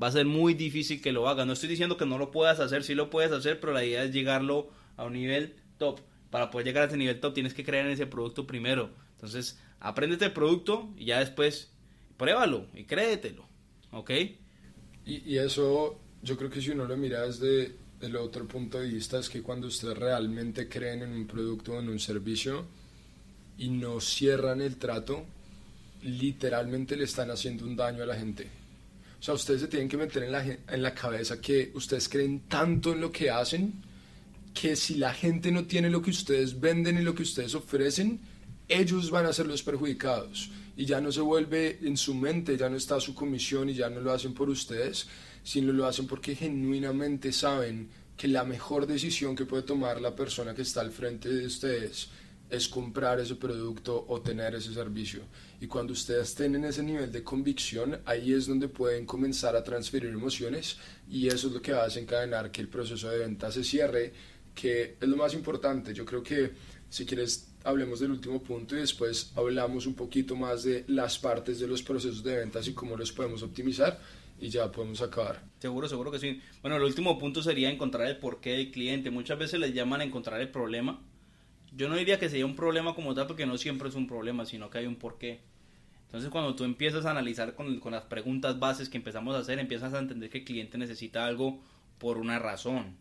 va 0.02 0.08
a 0.08 0.12
ser 0.12 0.26
muy 0.26 0.54
difícil 0.54 1.00
que 1.00 1.12
lo 1.12 1.28
hagas. 1.28 1.46
No 1.46 1.52
estoy 1.52 1.68
diciendo 1.68 1.96
que 1.96 2.06
no 2.06 2.18
lo 2.18 2.30
puedas 2.30 2.60
hacer, 2.60 2.82
sí 2.82 2.94
lo 2.94 3.10
puedes 3.10 3.30
hacer, 3.30 3.60
pero 3.60 3.72
la 3.72 3.84
idea 3.84 4.02
es 4.04 4.12
llegarlo 4.12 4.70
a 4.96 5.04
un 5.04 5.12
nivel 5.12 5.54
top. 5.78 6.00
Para 6.30 6.50
poder 6.50 6.66
llegar 6.66 6.84
a 6.84 6.86
ese 6.86 6.96
nivel 6.96 7.20
top 7.20 7.34
tienes 7.34 7.54
que 7.54 7.64
creer 7.64 7.86
en 7.86 7.92
ese 7.92 8.06
producto 8.06 8.46
primero. 8.46 8.90
Entonces, 9.14 9.60
apréndete 9.80 10.24
el 10.24 10.32
producto 10.32 10.92
y 10.96 11.06
ya 11.06 11.20
después 11.20 11.70
pruébalo 12.16 12.66
y 12.74 12.84
créetelo. 12.84 13.46
¿Ok? 13.92 14.10
Y, 15.04 15.36
eso, 15.36 15.98
yo 16.22 16.36
creo 16.36 16.50
que 16.50 16.60
si 16.60 16.70
uno 16.70 16.84
lo 16.84 16.96
mira 16.96 17.22
desde 17.26 17.74
el 18.00 18.16
otro 18.16 18.46
punto 18.46 18.80
de 18.80 18.88
vista, 18.88 19.18
es 19.18 19.28
que 19.28 19.42
cuando 19.42 19.66
ustedes 19.66 19.96
realmente 19.98 20.68
creen 20.68 21.02
en 21.02 21.12
un 21.12 21.26
producto 21.26 21.74
o 21.74 21.80
en 21.80 21.88
un 21.88 21.98
servicio 21.98 22.64
y 23.58 23.68
no 23.68 24.00
cierran 24.00 24.60
el 24.60 24.76
trato, 24.76 25.24
literalmente 26.02 26.96
le 26.96 27.04
están 27.04 27.30
haciendo 27.30 27.64
un 27.64 27.76
daño 27.76 28.02
a 28.02 28.06
la 28.06 28.16
gente. 28.16 28.61
O 29.22 29.24
sea, 29.24 29.34
ustedes 29.34 29.60
se 29.60 29.68
tienen 29.68 29.88
que 29.88 29.96
meter 29.96 30.24
en 30.24 30.32
la, 30.32 30.44
en 30.44 30.82
la 30.82 30.92
cabeza 30.92 31.40
que 31.40 31.70
ustedes 31.76 32.08
creen 32.08 32.40
tanto 32.48 32.92
en 32.92 33.00
lo 33.00 33.12
que 33.12 33.30
hacen 33.30 33.72
que 34.52 34.74
si 34.74 34.96
la 34.96 35.14
gente 35.14 35.52
no 35.52 35.64
tiene 35.64 35.88
lo 35.90 36.02
que 36.02 36.10
ustedes 36.10 36.58
venden 36.58 36.98
y 36.98 37.02
lo 37.02 37.14
que 37.14 37.22
ustedes 37.22 37.54
ofrecen, 37.54 38.18
ellos 38.66 39.12
van 39.12 39.26
a 39.26 39.32
ser 39.32 39.46
los 39.46 39.62
perjudicados. 39.62 40.50
Y 40.76 40.86
ya 40.86 41.00
no 41.00 41.12
se 41.12 41.20
vuelve 41.20 41.78
en 41.82 41.96
su 41.96 42.14
mente, 42.16 42.56
ya 42.56 42.68
no 42.68 42.76
está 42.76 42.98
su 42.98 43.14
comisión 43.14 43.70
y 43.70 43.74
ya 43.74 43.88
no 43.88 44.00
lo 44.00 44.10
hacen 44.10 44.34
por 44.34 44.50
ustedes, 44.50 45.06
sino 45.44 45.72
lo 45.72 45.86
hacen 45.86 46.08
porque 46.08 46.34
genuinamente 46.34 47.30
saben 47.30 47.90
que 48.16 48.26
la 48.26 48.42
mejor 48.42 48.88
decisión 48.88 49.36
que 49.36 49.46
puede 49.46 49.62
tomar 49.62 50.00
la 50.00 50.16
persona 50.16 50.52
que 50.52 50.62
está 50.62 50.80
al 50.80 50.90
frente 50.90 51.28
de 51.28 51.46
ustedes 51.46 52.08
es 52.52 52.68
comprar 52.68 53.18
ese 53.18 53.36
producto 53.36 54.04
o 54.06 54.20
tener 54.20 54.54
ese 54.54 54.74
servicio. 54.74 55.22
Y 55.58 55.66
cuando 55.66 55.94
ustedes 55.94 56.34
tienen 56.34 56.64
ese 56.66 56.82
nivel 56.82 57.10
de 57.10 57.24
convicción, 57.24 58.00
ahí 58.04 58.34
es 58.34 58.46
donde 58.46 58.68
pueden 58.68 59.06
comenzar 59.06 59.56
a 59.56 59.64
transferir 59.64 60.10
emociones 60.10 60.76
y 61.08 61.28
eso 61.28 61.48
es 61.48 61.54
lo 61.54 61.62
que 61.62 61.72
va 61.72 61.80
a 61.80 61.84
desencadenar 61.84 62.52
que 62.52 62.60
el 62.60 62.68
proceso 62.68 63.08
de 63.08 63.18
venta 63.20 63.50
se 63.50 63.64
cierre, 63.64 64.12
que 64.54 64.96
es 65.00 65.08
lo 65.08 65.16
más 65.16 65.32
importante. 65.32 65.94
Yo 65.94 66.04
creo 66.04 66.22
que 66.22 66.52
si 66.90 67.06
quieres 67.06 67.48
hablemos 67.64 68.00
del 68.00 68.10
último 68.10 68.42
punto 68.42 68.76
y 68.76 68.80
después 68.80 69.32
hablamos 69.34 69.86
un 69.86 69.94
poquito 69.94 70.36
más 70.36 70.64
de 70.64 70.84
las 70.88 71.18
partes 71.18 71.58
de 71.58 71.66
los 71.66 71.82
procesos 71.82 72.22
de 72.22 72.36
ventas 72.36 72.68
y 72.68 72.74
cómo 72.74 72.96
los 72.96 73.12
podemos 73.12 73.42
optimizar 73.42 73.98
y 74.38 74.50
ya 74.50 74.70
podemos 74.70 75.00
acabar. 75.00 75.42
Seguro, 75.58 75.88
seguro 75.88 76.10
que 76.10 76.18
sí. 76.18 76.42
Bueno, 76.60 76.76
el 76.76 76.82
último 76.82 77.18
punto 77.18 77.42
sería 77.42 77.70
encontrar 77.70 78.08
el 78.08 78.18
porqué 78.18 78.50
del 78.50 78.72
cliente. 78.72 79.10
Muchas 79.10 79.38
veces 79.38 79.58
les 79.58 79.72
llaman 79.72 80.02
a 80.02 80.04
encontrar 80.04 80.40
el 80.40 80.50
problema. 80.50 81.00
Yo 81.74 81.88
no 81.88 81.96
diría 81.96 82.18
que 82.18 82.28
sería 82.28 82.46
un 82.46 82.56
problema 82.56 82.94
como 82.94 83.14
tal 83.14 83.26
porque 83.26 83.46
no 83.46 83.56
siempre 83.56 83.88
es 83.88 83.94
un 83.94 84.06
problema, 84.06 84.44
sino 84.44 84.70
que 84.70 84.78
hay 84.78 84.86
un 84.86 84.96
porqué. 84.96 85.40
Entonces 86.06 86.30
cuando 86.30 86.54
tú 86.54 86.64
empiezas 86.64 87.06
a 87.06 87.10
analizar 87.10 87.54
con, 87.54 87.80
con 87.80 87.92
las 87.92 88.04
preguntas 88.04 88.58
bases 88.58 88.90
que 88.90 88.98
empezamos 88.98 89.34
a 89.34 89.38
hacer, 89.38 89.58
empiezas 89.58 89.94
a 89.94 89.98
entender 89.98 90.28
que 90.28 90.38
el 90.38 90.44
cliente 90.44 90.76
necesita 90.76 91.24
algo 91.24 91.62
por 91.98 92.18
una 92.18 92.38
razón. 92.38 92.96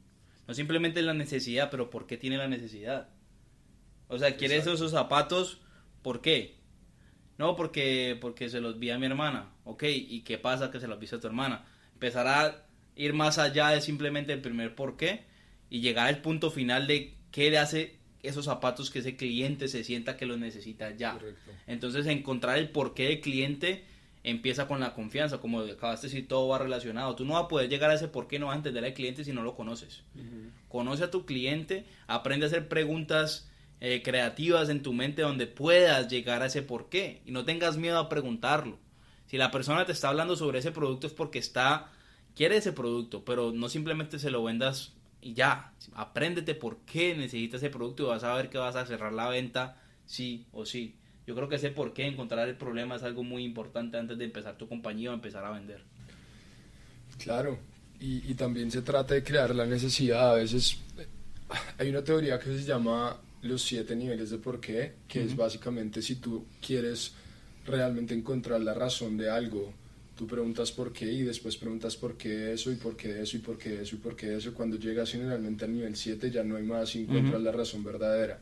No 0.47 0.53
simplemente 0.53 1.01
la 1.01 1.13
necesidad, 1.13 1.69
pero 1.69 1.89
¿por 1.89 2.07
qué 2.07 2.17
tiene 2.17 2.37
la 2.37 2.47
necesidad? 2.47 3.09
O 4.07 4.17
sea, 4.17 4.35
¿quieres 4.37 4.67
esos 4.67 4.91
zapatos? 4.91 5.61
¿Por 6.01 6.21
qué? 6.21 6.57
No, 7.37 7.55
porque, 7.55 8.17
porque 8.19 8.49
se 8.49 8.61
los 8.61 8.77
vi 8.77 8.91
a 8.91 8.99
mi 8.99 9.05
hermana. 9.05 9.53
Ok, 9.63 9.83
¿y 9.87 10.21
qué 10.21 10.37
pasa 10.37 10.69
que 10.69 10.79
se 10.79 10.87
los 10.87 10.99
viste 10.99 11.15
a 11.15 11.19
tu 11.19 11.27
hermana? 11.27 11.65
Empezar 11.93 12.27
a 12.27 12.65
ir 12.95 13.13
más 13.13 13.37
allá 13.37 13.69
de 13.69 13.81
simplemente 13.81 14.33
el 14.33 14.41
primer 14.41 14.75
por 14.75 14.97
qué 14.97 15.25
y 15.69 15.81
llegar 15.81 16.07
al 16.07 16.21
punto 16.21 16.51
final 16.51 16.87
de 16.87 17.15
qué 17.31 17.49
le 17.49 17.57
hace 17.57 18.00
esos 18.23 18.45
zapatos 18.45 18.89
que 18.89 18.99
ese 18.99 19.15
cliente 19.15 19.67
se 19.67 19.83
sienta 19.83 20.17
que 20.17 20.25
los 20.25 20.37
necesita 20.37 20.95
ya. 20.95 21.17
Entonces, 21.67 22.05
encontrar 22.07 22.57
el 22.57 22.69
porqué 22.69 23.07
del 23.07 23.21
cliente 23.21 23.85
empieza 24.23 24.67
con 24.67 24.79
la 24.79 24.93
confianza, 24.93 25.39
como 25.39 25.61
acabaste 25.61 26.07
de 26.07 26.13
decir, 26.13 26.27
todo 26.27 26.47
va 26.47 26.59
relacionado. 26.59 27.15
Tú 27.15 27.25
no 27.25 27.33
vas 27.33 27.45
a 27.45 27.47
poder 27.47 27.69
llegar 27.69 27.89
a 27.89 27.95
ese 27.95 28.07
por 28.07 28.27
qué 28.27 28.39
no 28.39 28.47
vas 28.47 28.55
a 28.55 28.57
entender 28.57 28.85
al 28.85 28.93
cliente 28.93 29.23
si 29.23 29.33
no 29.33 29.43
lo 29.43 29.55
conoces. 29.55 30.03
Conoce 30.67 31.03
a 31.03 31.11
tu 31.11 31.25
cliente, 31.25 31.85
aprende 32.07 32.45
a 32.45 32.47
hacer 32.47 32.67
preguntas 32.67 33.49
eh, 33.79 34.01
creativas 34.03 34.69
en 34.69 34.83
tu 34.83 34.93
mente 34.93 35.23
donde 35.23 35.47
puedas 35.47 36.07
llegar 36.07 36.43
a 36.43 36.45
ese 36.45 36.61
por 36.61 36.89
qué 36.89 37.21
y 37.25 37.31
no 37.31 37.45
tengas 37.45 37.77
miedo 37.77 37.97
a 37.97 38.09
preguntarlo. 38.09 38.77
Si 39.25 39.37
la 39.37 39.49
persona 39.49 39.85
te 39.85 39.91
está 39.91 40.09
hablando 40.09 40.35
sobre 40.35 40.59
ese 40.59 40.71
producto 40.71 41.07
es 41.07 41.13
porque 41.13 41.39
está, 41.39 41.91
quiere 42.35 42.57
ese 42.57 42.73
producto, 42.73 43.25
pero 43.25 43.51
no 43.51 43.69
simplemente 43.69 44.19
se 44.19 44.29
lo 44.29 44.43
vendas 44.43 44.93
y 45.21 45.33
ya. 45.33 45.73
Apréndete 45.93 46.55
por 46.55 46.79
qué 46.79 47.15
necesitas 47.15 47.61
ese 47.61 47.69
producto 47.69 48.03
y 48.03 48.07
vas 48.07 48.23
a 48.23 48.35
ver 48.35 48.49
que 48.49 48.57
vas 48.57 48.75
a 48.75 48.85
cerrar 48.85 49.13
la 49.13 49.29
venta 49.29 49.77
sí 50.05 50.45
o 50.51 50.65
sí. 50.65 50.95
Yo 51.27 51.35
creo 51.35 51.47
que 51.47 51.55
ese 51.55 51.69
por 51.69 51.93
qué 51.93 52.05
encontrar 52.07 52.47
el 52.49 52.57
problema 52.57 52.95
es 52.95 53.03
algo 53.03 53.23
muy 53.23 53.43
importante 53.43 53.97
antes 53.97 54.17
de 54.17 54.25
empezar 54.25 54.57
tu 54.57 54.67
compañía 54.67 55.11
o 55.11 55.13
empezar 55.13 55.45
a 55.45 55.51
vender. 55.51 55.83
Claro, 57.19 57.59
y, 57.99 58.29
y 58.29 58.33
también 58.33 58.71
se 58.71 58.81
trata 58.81 59.13
de 59.13 59.23
crear 59.23 59.53
la 59.53 59.65
necesidad. 59.65 60.31
A 60.31 60.35
veces 60.35 60.79
hay 61.77 61.89
una 61.89 62.03
teoría 62.03 62.39
que 62.39 62.45
se 62.45 62.63
llama 62.63 63.17
los 63.43 63.61
siete 63.61 63.95
niveles 63.95 64.29
de 64.29 64.37
por 64.37 64.59
qué, 64.59 64.95
que 65.07 65.23
es 65.23 65.35
básicamente 65.35 66.01
si 66.01 66.15
tú 66.15 66.45
quieres 66.65 67.13
realmente 67.65 68.13
encontrar 68.13 68.61
la 68.61 68.73
razón 68.73 69.17
de 69.17 69.29
algo, 69.29 69.73
tú 70.15 70.27
preguntas 70.27 70.71
por 70.71 70.91
qué 70.93 71.11
y 71.11 71.23
después 71.23 71.57
preguntas 71.57 71.95
por 71.95 72.17
qué 72.17 72.53
eso 72.53 72.71
y 72.71 72.75
por 72.75 72.95
qué 72.95 73.21
eso 73.21 73.37
y 73.37 73.39
por 73.39 73.57
qué 73.57 73.81
eso 73.81 73.95
y 73.95 73.99
por 73.99 74.15
qué 74.15 74.35
eso. 74.35 74.53
Cuando 74.53 74.77
llegas 74.77 75.11
generalmente 75.11 75.65
al 75.65 75.73
nivel 75.73 75.95
7 75.95 76.29
ya 76.31 76.43
no 76.43 76.57
hay 76.57 76.63
más 76.63 76.95
y 76.95 77.01
encuentras 77.01 77.41
la 77.41 77.51
razón 77.51 77.83
verdadera. 77.83 78.39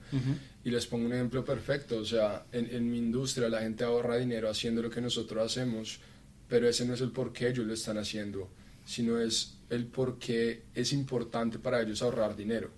Y 0.63 0.71
les 0.71 0.87
pongo 0.87 1.05
un 1.05 1.13
ejemplo 1.13 1.45
perfecto, 1.45 1.97
o 1.97 2.05
sea, 2.05 2.45
en, 2.51 2.67
en 2.73 2.89
mi 2.89 2.97
industria 2.97 3.47
la 3.49 3.61
gente 3.61 3.83
ahorra 3.83 4.17
dinero 4.17 4.49
haciendo 4.49 4.81
lo 4.81 4.89
que 4.89 5.01
nosotros 5.01 5.45
hacemos, 5.45 5.99
pero 6.47 6.67
ese 6.67 6.85
no 6.85 6.93
es 6.93 7.01
el 7.01 7.11
por 7.11 7.31
qué 7.31 7.47
ellos 7.49 7.65
lo 7.65 7.73
están 7.73 7.97
haciendo, 7.97 8.49
sino 8.85 9.19
es 9.19 9.55
el 9.69 9.85
por 9.85 10.19
qué 10.19 10.63
es 10.73 10.91
importante 10.93 11.59
para 11.59 11.81
ellos 11.81 12.01
ahorrar 12.01 12.35
dinero, 12.35 12.71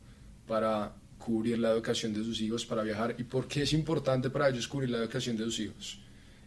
para 0.45 0.93
cubrir 1.17 1.59
la 1.59 1.71
educación 1.71 2.13
de 2.13 2.23
sus 2.23 2.41
hijos 2.41 2.65
para 2.65 2.83
viajar 2.83 3.15
y 3.17 3.23
por 3.23 3.47
qué 3.47 3.61
es 3.61 3.73
importante 3.73 4.29
para 4.29 4.49
ellos 4.49 4.67
cubrir 4.67 4.89
la 4.89 4.97
educación 4.97 5.37
de 5.37 5.45
sus 5.45 5.59
hijos. 5.59 5.99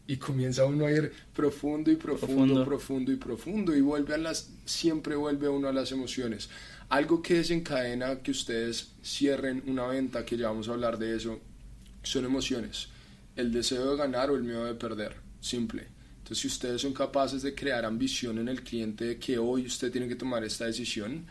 Y 0.06 0.16
comienza 0.18 0.66
uno 0.66 0.86
a 0.86 0.92
ir 0.92 1.12
profundo 1.34 1.90
y 1.90 1.96
profundo, 1.96 2.64
profundo, 2.64 3.10
y 3.10 3.16
profundo 3.16 3.74
y 3.74 3.80
vuelve 3.80 4.14
a 4.14 4.18
las, 4.18 4.50
siempre 4.66 5.16
vuelve 5.16 5.48
uno 5.48 5.68
a 5.68 5.72
las 5.72 5.92
emociones. 5.92 6.50
Algo 6.90 7.22
que 7.22 7.34
desencadena 7.34 8.20
que 8.20 8.30
ustedes 8.30 8.92
cierren 9.02 9.62
una 9.66 9.86
venta, 9.86 10.24
que 10.24 10.36
ya 10.36 10.48
vamos 10.48 10.68
a 10.68 10.72
hablar 10.72 10.98
de 10.98 11.16
eso, 11.16 11.40
son 12.02 12.26
emociones. 12.26 12.88
El 13.34 13.50
deseo 13.50 13.92
de 13.92 13.96
ganar 13.96 14.30
o 14.30 14.36
el 14.36 14.44
miedo 14.44 14.66
de 14.66 14.74
perder, 14.74 15.16
simple. 15.40 15.86
Entonces, 16.18 16.38
si 16.38 16.48
ustedes 16.48 16.82
son 16.82 16.92
capaces 16.92 17.42
de 17.42 17.54
crear 17.54 17.84
ambición 17.84 18.38
en 18.38 18.48
el 18.48 18.62
cliente 18.62 19.04
de 19.04 19.18
que 19.18 19.38
hoy 19.38 19.66
usted 19.66 19.90
tiene 19.90 20.08
que 20.08 20.16
tomar 20.16 20.44
esta 20.44 20.66
decisión, 20.66 21.26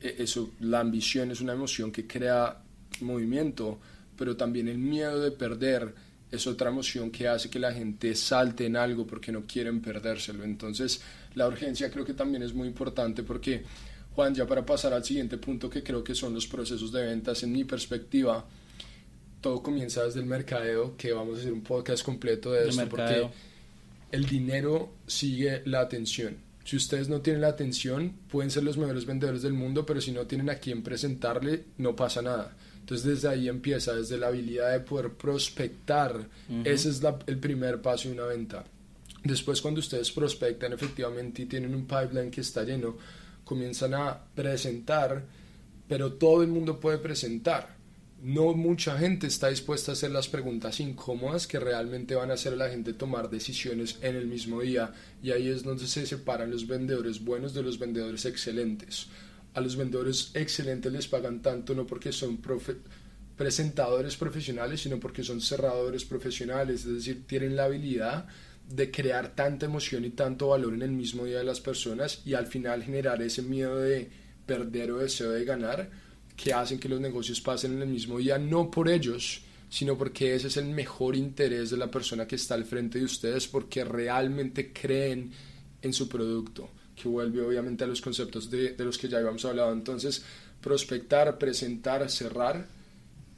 e-, 0.00 0.16
eso, 0.18 0.52
la 0.60 0.80
ambición 0.80 1.30
es 1.30 1.40
una 1.40 1.52
emoción 1.52 1.90
que 1.90 2.06
crea 2.06 2.62
movimiento, 3.00 3.78
pero 4.16 4.36
también 4.36 4.68
el 4.68 4.78
miedo 4.78 5.20
de 5.20 5.30
perder 5.30 5.94
es 6.30 6.46
otra 6.46 6.70
emoción 6.70 7.10
que 7.10 7.26
hace 7.26 7.48
que 7.48 7.58
la 7.58 7.72
gente 7.72 8.14
salte 8.14 8.66
en 8.66 8.76
algo 8.76 9.06
porque 9.06 9.32
no 9.32 9.44
quieren 9.46 9.80
perdérselo. 9.80 10.44
Entonces, 10.44 11.00
la 11.34 11.46
urgencia 11.46 11.90
creo 11.90 12.04
que 12.04 12.14
también 12.14 12.42
es 12.42 12.52
muy 12.52 12.68
importante 12.68 13.22
porque, 13.22 13.62
Juan, 14.14 14.34
ya 14.34 14.46
para 14.46 14.64
pasar 14.64 14.92
al 14.92 15.04
siguiente 15.04 15.38
punto 15.38 15.70
que 15.70 15.82
creo 15.82 16.04
que 16.04 16.14
son 16.14 16.34
los 16.34 16.46
procesos 16.46 16.92
de 16.92 17.06
ventas, 17.06 17.42
en 17.42 17.52
mi 17.52 17.64
perspectiva, 17.64 18.44
todo 19.40 19.62
comienza 19.62 20.04
desde 20.04 20.20
el 20.20 20.26
mercadeo, 20.26 20.96
que 20.96 21.12
vamos 21.12 21.38
a 21.38 21.40
hacer 21.40 21.52
un 21.52 21.62
podcast 21.62 22.04
completo 22.04 22.52
de 22.52 22.68
esto, 22.68 22.88
porque 22.88 23.28
el 24.12 24.26
dinero 24.26 24.94
sigue 25.06 25.62
la 25.64 25.80
atención. 25.80 26.36
Si 26.64 26.76
ustedes 26.76 27.08
no 27.08 27.22
tienen 27.22 27.40
la 27.40 27.48
atención, 27.48 28.12
pueden 28.30 28.50
ser 28.50 28.62
los 28.62 28.76
mejores 28.76 29.06
vendedores 29.06 29.40
del 29.40 29.54
mundo, 29.54 29.86
pero 29.86 30.02
si 30.02 30.12
no 30.12 30.26
tienen 30.26 30.50
a 30.50 30.56
quién 30.56 30.82
presentarle, 30.82 31.64
no 31.78 31.96
pasa 31.96 32.20
nada. 32.20 32.54
Entonces 32.88 33.06
desde 33.06 33.28
ahí 33.28 33.48
empieza, 33.50 33.92
desde 33.92 34.16
la 34.16 34.28
habilidad 34.28 34.72
de 34.72 34.80
poder 34.80 35.12
prospectar. 35.12 36.26
Ese 36.64 36.88
es 36.88 37.02
el 37.26 37.38
primer 37.38 37.82
paso 37.82 38.08
de 38.08 38.14
una 38.14 38.24
venta. 38.24 38.64
Después 39.22 39.60
cuando 39.60 39.80
ustedes 39.80 40.10
prospectan 40.10 40.72
efectivamente 40.72 41.42
y 41.42 41.46
tienen 41.46 41.74
un 41.74 41.86
pipeline 41.86 42.30
que 42.30 42.40
está 42.40 42.64
lleno, 42.64 42.96
comienzan 43.44 43.92
a 43.92 44.18
presentar, 44.34 45.22
pero 45.86 46.14
todo 46.14 46.42
el 46.42 46.48
mundo 46.48 46.80
puede 46.80 46.96
presentar 46.96 47.76
no 48.22 48.52
mucha 48.52 48.98
gente 48.98 49.28
está 49.28 49.48
dispuesta 49.48 49.92
a 49.92 49.94
hacer 49.94 50.10
las 50.10 50.28
preguntas 50.28 50.80
incómodas 50.80 51.46
que 51.46 51.60
realmente 51.60 52.16
van 52.16 52.30
a 52.30 52.34
hacer 52.34 52.54
a 52.54 52.56
la 52.56 52.68
gente 52.68 52.92
tomar 52.92 53.30
decisiones 53.30 53.98
en 54.02 54.16
el 54.16 54.26
mismo 54.26 54.60
día 54.60 54.92
y 55.22 55.30
ahí 55.30 55.48
es 55.48 55.62
donde 55.62 55.86
se 55.86 56.04
separan 56.04 56.50
los 56.50 56.66
vendedores 56.66 57.24
buenos 57.24 57.54
de 57.54 57.62
los 57.62 57.78
vendedores 57.78 58.24
excelentes. 58.24 59.06
A 59.58 59.60
los 59.60 59.74
vendedores 59.74 60.30
excelentes 60.34 60.92
les 60.92 61.08
pagan 61.08 61.42
tanto 61.42 61.74
no 61.74 61.84
porque 61.84 62.12
son 62.12 62.38
presentadores 63.36 64.16
profesionales, 64.16 64.82
sino 64.82 65.00
porque 65.00 65.24
son 65.24 65.40
cerradores 65.40 66.04
profesionales, 66.04 66.84
es 66.86 66.94
decir, 66.94 67.26
tienen 67.26 67.56
la 67.56 67.64
habilidad 67.64 68.28
de 68.70 68.92
crear 68.92 69.34
tanta 69.34 69.66
emoción 69.66 70.04
y 70.04 70.10
tanto 70.10 70.46
valor 70.50 70.74
en 70.74 70.82
el 70.82 70.92
mismo 70.92 71.24
día 71.24 71.38
de 71.38 71.44
las 71.44 71.60
personas 71.60 72.22
y 72.24 72.34
al 72.34 72.46
final 72.46 72.84
generar 72.84 73.20
ese 73.20 73.42
miedo 73.42 73.78
de 73.78 74.08
perder 74.46 74.92
o 74.92 74.98
deseo 74.98 75.32
de 75.32 75.44
ganar 75.44 75.90
que 76.36 76.52
hacen 76.52 76.78
que 76.78 76.88
los 76.88 77.00
negocios 77.00 77.40
pasen 77.40 77.72
en 77.72 77.82
el 77.82 77.88
mismo 77.88 78.18
día, 78.18 78.38
no 78.38 78.70
por 78.70 78.88
ellos, 78.88 79.42
sino 79.68 79.98
porque 79.98 80.36
ese 80.36 80.46
es 80.46 80.56
el 80.56 80.66
mejor 80.66 81.16
interés 81.16 81.70
de 81.70 81.78
la 81.78 81.90
persona 81.90 82.28
que 82.28 82.36
está 82.36 82.54
al 82.54 82.64
frente 82.64 83.00
de 83.00 83.06
ustedes, 83.06 83.48
porque 83.48 83.82
realmente 83.82 84.72
creen 84.72 85.32
en 85.82 85.92
su 85.92 86.08
producto, 86.08 86.70
que 87.00 87.08
vuelve 87.08 87.40
obviamente 87.42 87.84
a 87.84 87.86
los 87.86 88.00
conceptos 88.00 88.50
de, 88.50 88.74
los 88.78 88.98
que 88.98 89.08
ya 89.08 89.18
habíamos 89.18 89.44
hablado. 89.44 89.72
Entonces, 89.72 90.22
prospectar, 90.60 91.38
presentar, 91.38 92.08
cerrar, 92.10 92.66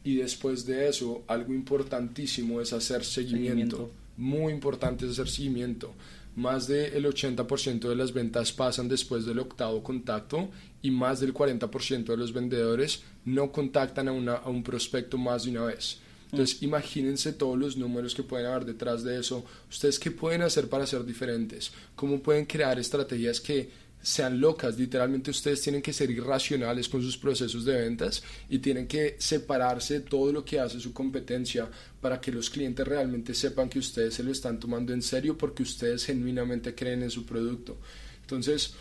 y 0.02 0.16
después 0.16 0.64
de 0.64 0.88
eso, 0.88 1.24
algo 1.26 1.52
importantísimo 1.52 2.60
es 2.60 2.72
hacer 2.72 3.04
seguimiento. 3.04 3.90
Muy 4.16 4.52
importante 4.52 5.04
es 5.04 5.12
hacer 5.12 5.28
seguimiento. 5.28 5.92
Más 6.36 6.66
del 6.66 7.04
80% 7.04 7.88
de 7.88 7.96
las 7.96 8.12
ventas 8.12 8.52
pasan 8.52 8.88
después 8.88 9.26
del 9.26 9.40
octavo 9.40 9.82
contacto 9.82 10.48
y 10.80 10.90
más 10.90 11.20
del 11.20 11.34
40% 11.34 12.04
de 12.04 12.16
los 12.16 12.32
vendedores 12.32 13.02
no 13.24 13.52
contactan 13.52 14.08
a, 14.08 14.12
una, 14.12 14.34
a 14.36 14.48
un 14.48 14.62
prospecto 14.62 15.18
más 15.18 15.44
de 15.44 15.50
una 15.50 15.64
vez. 15.64 15.98
Entonces, 16.32 16.62
imagínense 16.62 17.32
todos 17.32 17.58
los 17.58 17.76
números 17.76 18.14
que 18.14 18.22
pueden 18.22 18.46
haber 18.46 18.64
detrás 18.64 19.02
de 19.02 19.18
eso. 19.18 19.44
¿Ustedes 19.68 19.98
qué 19.98 20.10
pueden 20.10 20.42
hacer 20.42 20.68
para 20.68 20.86
ser 20.86 21.04
diferentes? 21.04 21.72
¿Cómo 21.96 22.20
pueden 22.20 22.46
crear 22.46 22.78
estrategias 22.78 23.40
que 23.40 23.68
sean 24.00 24.40
locas? 24.40 24.78
Literalmente 24.78 25.30
ustedes 25.30 25.60
tienen 25.60 25.82
que 25.82 25.92
ser 25.92 26.10
irracionales 26.10 26.88
con 26.88 27.02
sus 27.02 27.16
procesos 27.16 27.64
de 27.64 27.80
ventas 27.80 28.22
y 28.48 28.58
tienen 28.58 28.86
que 28.86 29.16
separarse 29.18 29.94
de 29.94 30.00
todo 30.00 30.32
lo 30.32 30.44
que 30.44 30.60
hace 30.60 30.78
su 30.78 30.92
competencia 30.92 31.68
para 32.00 32.20
que 32.20 32.30
los 32.30 32.48
clientes 32.48 32.86
realmente 32.86 33.34
sepan 33.34 33.68
que 33.68 33.80
ustedes 33.80 34.14
se 34.14 34.22
lo 34.22 34.30
están 34.30 34.60
tomando 34.60 34.92
en 34.92 35.02
serio 35.02 35.36
porque 35.36 35.64
ustedes 35.64 36.04
genuinamente 36.04 36.74
creen 36.74 37.02
en 37.02 37.10
su 37.10 37.26
producto. 37.26 37.76
Entonces, 38.22 38.74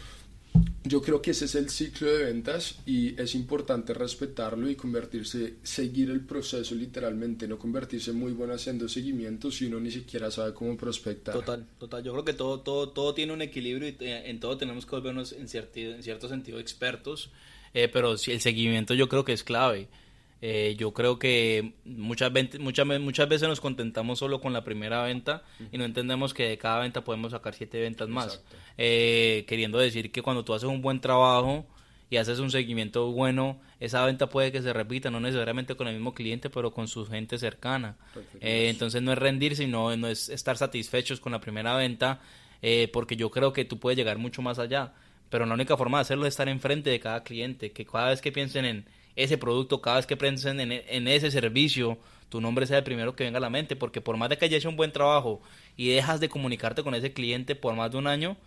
yo 0.83 1.01
creo 1.01 1.21
que 1.21 1.31
ese 1.31 1.45
es 1.45 1.55
el 1.55 1.69
ciclo 1.69 2.07
de 2.07 2.25
ventas 2.25 2.79
y 2.85 3.19
es 3.21 3.35
importante 3.35 3.93
respetarlo 3.93 4.69
y 4.69 4.75
convertirse, 4.75 5.55
seguir 5.61 6.09
el 6.09 6.21
proceso 6.21 6.73
literalmente, 6.73 7.47
no 7.47 7.57
convertirse 7.57 8.13
muy 8.13 8.31
bueno 8.31 8.53
haciendo 8.53 8.87
seguimiento 8.87 9.51
si 9.51 9.65
uno 9.65 9.79
ni 9.79 9.91
siquiera 9.91 10.31
sabe 10.31 10.53
cómo 10.53 10.77
prospectar. 10.77 11.33
Total, 11.33 11.67
total. 11.77 12.03
Yo 12.03 12.13
creo 12.13 12.25
que 12.25 12.33
todo, 12.33 12.61
todo, 12.61 12.89
todo 12.89 13.13
tiene 13.13 13.33
un 13.33 13.41
equilibrio 13.41 13.89
y 13.89 13.95
eh, 13.99 14.29
en 14.29 14.39
todo 14.39 14.57
tenemos 14.57 14.85
que 14.85 14.91
volvernos 14.91 15.33
en 15.33 15.47
cierto, 15.49 15.79
en 15.79 16.01
cierto 16.01 16.29
sentido 16.29 16.59
expertos, 16.59 17.29
eh, 17.73 17.89
pero 17.91 18.13
el 18.13 18.41
seguimiento 18.41 18.93
yo 18.93 19.09
creo 19.09 19.25
que 19.25 19.33
es 19.33 19.43
clave. 19.43 19.89
Eh, 20.41 20.75
yo 20.78 20.93
creo 20.93 21.19
que 21.19 21.73
muchas, 21.84 22.32
muchas, 22.60 22.86
muchas 22.86 23.28
veces 23.28 23.47
nos 23.47 23.60
contentamos 23.60 24.19
solo 24.19 24.39
con 24.39 24.54
la 24.54 24.63
primera 24.63 25.04
venta 25.04 25.43
y 25.71 25.78
no 25.78 25.84
entendemos 25.84 26.34
que 26.34 26.47
de 26.47 26.58
cada 26.58 26.80
venta 26.80 27.04
podemos 27.04 27.32
sacar 27.32 27.54
siete 27.54 27.82
ventas 27.82 28.08
más. 28.08 28.41
Eh, 28.78 29.45
queriendo 29.47 29.80
decir 29.80 30.12
que 30.12 30.21
cuando 30.21 30.45
tú 30.45 30.54
haces 30.54 30.69
un 30.69 30.82
buen 30.82 31.02
trabajo 31.02 31.67
y 32.10 32.17
haces 32.17 32.39
un 32.39 32.52
seguimiento 32.52 33.12
bueno, 33.12 33.60
esa 33.80 34.06
venta 34.06 34.30
puede 34.30 34.52
que 34.52 34.62
se 34.62 34.71
repita, 34.71 35.12
no 35.12 35.19
necesariamente 35.19 35.75
con 35.75 35.88
el 35.88 35.95
mismo 35.95 36.13
cliente, 36.13 36.49
pero 36.49 36.71
con 36.71 36.88
su 36.88 37.06
gente 37.06 37.38
cercana. 37.38 37.97
Eh, 38.39 38.69
entonces 38.69 39.02
no 39.02 39.12
es 39.12 39.17
rendirse, 39.17 39.63
sino 39.63 39.95
no 39.97 40.08
es 40.08 40.30
estar 40.30 40.58
satisfechos 40.58 41.19
con 41.19 41.34
la 41.34 41.41
primera 41.41 41.75
venta, 41.75 42.21
porque 42.93 43.17
yo 43.17 43.30
creo 43.30 43.52
que 43.52 43.65
tú 43.65 43.78
puedes 43.78 43.97
llegar 43.97 44.17
mucho 44.17 44.41
más 44.41 44.58
allá. 44.58 44.93
Pero 45.30 45.45
la 45.45 45.54
única 45.54 45.78
forma 45.78 45.99
de 45.99 46.04
hacerlo 46.04 46.25
es 46.25 46.34
estar 46.34 46.49
enfrente 46.49 46.89
de 46.89 46.99
cada 46.99 47.23
cliente, 47.23 47.71
que 47.71 47.86
cada 47.86 48.10
vez 48.10 48.21
que 48.21 48.32
piensen 48.32 48.65
en 48.65 48.86
ese 49.23 49.38
producto, 49.38 49.82
cada 49.82 49.97
vez 49.97 50.05
que 50.05 50.15
piensen 50.15 50.60
en, 50.60 51.08
ese 51.08 51.29
servicio, 51.29 51.97
tu 52.29 52.39
nombre 52.39 52.65
sea 52.65 52.77
el 52.77 52.84
primero 52.86 53.15
que 53.15 53.25
venga 53.25 53.38
a 53.38 53.41
la 53.41 53.49
mente, 53.49 53.75
porque 53.75 53.99
por 53.99 54.15
más 54.15 54.29
de 54.29 54.38
que 54.38 54.45
hayas 54.45 54.60
hecho 54.60 54.69
un 54.69 54.77
buen 54.77 54.93
trabajo 54.93 55.41
y 55.75 55.89
dejas 55.89 56.21
de 56.21 56.29
comunicarte 56.29 56.84
con 56.84 56.95
ese 56.95 57.12
cliente 57.12 57.55
por 57.55 57.75
más 57.75 57.91
de 57.91 57.97
un 57.97 58.08
año, 58.08 58.38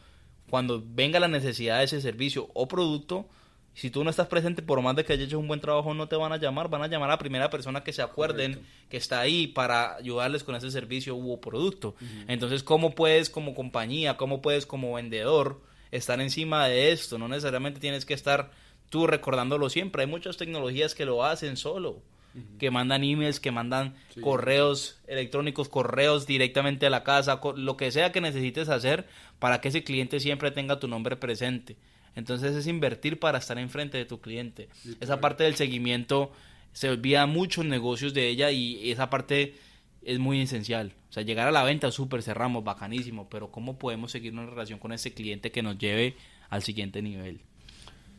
cuando 0.49 0.83
venga 0.85 1.21
la 1.21 1.29
necesidad 1.29 1.79
de 1.79 1.85
ese 1.85 2.01
servicio 2.01 2.49
o 2.55 2.69
producto, 2.69 3.29
si 3.75 3.91
tú 3.91 4.03
no 4.03 4.09
estás 4.09 4.29
presente, 4.29 4.63
por 4.63 4.81
más 4.81 4.97
de 4.97 5.05
que 5.05 5.13
hayas 5.13 5.27
hecho 5.27 5.39
un 5.39 5.49
buen 5.49 5.61
trabajo, 5.61 5.93
no 5.93 6.09
te 6.09 6.17
van 6.17 6.33
a 6.33 6.39
llamar, 6.39 6.71
van 6.71 6.83
a 6.83 6.87
llamar 6.87 7.11
a 7.11 7.15
la 7.15 7.19
primera 7.19 7.51
persona 7.51 7.85
que 7.85 7.93
se 7.93 8.03
acuerden 8.03 8.63
que 8.89 8.97
está 8.97 9.21
ahí 9.21 9.47
para 9.47 9.97
ayudarles 9.97 10.43
con 10.43 10.55
ese 10.55 10.71
servicio 10.71 11.15
u 11.17 11.39
producto. 11.41 11.95
Entonces, 12.29 12.63
¿cómo 12.63 12.95
puedes 12.95 13.29
como 13.29 13.55
compañía, 13.55 14.17
cómo 14.17 14.41
puedes 14.41 14.65
como 14.65 14.95
vendedor 14.95 15.63
estar 15.91 16.19
encima 16.21 16.67
de 16.67 16.93
esto? 16.93 17.19
No 17.19 17.29
necesariamente 17.29 17.79
tienes 17.81 18.05
que 18.07 18.15
estar 18.15 18.51
tú 18.93 19.07
recordándolo 19.07 19.71
siempre. 19.71 20.03
Hay 20.03 20.09
muchas 20.09 20.37
tecnologías 20.37 20.95
que 20.95 21.07
lo 21.07 21.25
hacen 21.25 21.57
solo, 21.57 22.03
que 22.59 22.71
mandan 22.71 23.03
emails, 23.03 23.41
que 23.41 23.51
mandan 23.51 23.95
correos 24.21 25.01
electrónicos, 25.07 25.71
correos 25.71 26.27
directamente 26.27 26.85
a 26.85 26.91
la 26.91 27.03
casa, 27.03 27.41
lo 27.57 27.79
que 27.79 27.91
sea 27.91 28.13
que 28.13 28.21
necesites 28.21 28.69
hacer 28.69 29.09
para 29.39 29.63
que 29.63 29.69
ese 29.69 29.83
cliente 29.83 30.21
siempre 30.21 30.51
tenga 30.51 30.79
tu 30.79 30.89
nombre 30.89 31.17
presente. 31.17 31.79
Entonces 32.17 32.55
es 32.55 32.67
invertir 32.67 33.19
para 33.19 33.39
estar 33.39 33.59
enfrente 33.59 33.97
de 33.97 34.05
tu 34.05 34.21
cliente. 34.21 34.69
Esa 35.01 35.23
parte 35.23 35.45
del 35.45 35.55
seguimiento 35.55 36.31
se 36.75 36.91
olvida 36.91 37.25
muchos 37.25 37.65
negocios 37.65 38.13
de 38.13 38.29
ella 38.29 38.51
y 38.51 38.91
esa 38.91 39.09
parte 39.09 39.55
es 40.03 40.19
muy 40.19 40.43
esencial. 40.43 40.93
O 41.09 41.13
sea, 41.15 41.23
llegar 41.23 41.49
a 41.49 41.53
la 41.53 41.65
venta, 41.65 41.91
súper 41.91 42.23
cerramos, 42.23 42.63
bacanísimo, 42.63 43.31
pero 43.31 43.51
¿cómo 43.51 43.79
podemos 43.79 44.13
seguir 44.13 44.35
una 44.35 44.45
relación 44.45 44.79
con 44.79 44.93
ese 44.93 45.15
cliente 45.15 45.51
que 45.51 45.63
nos 45.63 45.79
lleve 45.79 46.15
al 46.51 46.63
siguiente 46.63 47.01
nivel? 47.01 47.41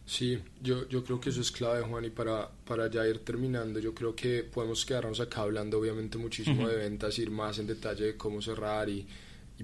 Sí, 0.06 0.38
yo, 0.62 0.88
yo 0.90 1.04
creo 1.04 1.22
que 1.22 1.30
eso 1.30 1.40
es 1.40 1.52
clave, 1.52 1.82
Juan, 1.82 2.04
y 2.04 2.10
para, 2.10 2.50
para 2.66 2.90
ya 2.90 3.08
ir 3.08 3.20
terminando, 3.20 3.80
yo 3.80 3.94
creo 3.94 4.14
que 4.14 4.44
podemos 4.44 4.86
quedarnos 4.86 5.20
acá 5.22 5.42
hablando 5.42 5.80
obviamente 5.80 6.18
muchísimo 6.18 6.68
de 6.68 6.76
ventas, 6.76 7.18
ir 7.20 7.32
más 7.32 7.58
en 7.60 7.68
detalle 7.68 8.06
de 8.06 8.18
cómo 8.18 8.42
cerrar 8.42 8.90
y, 8.90 9.08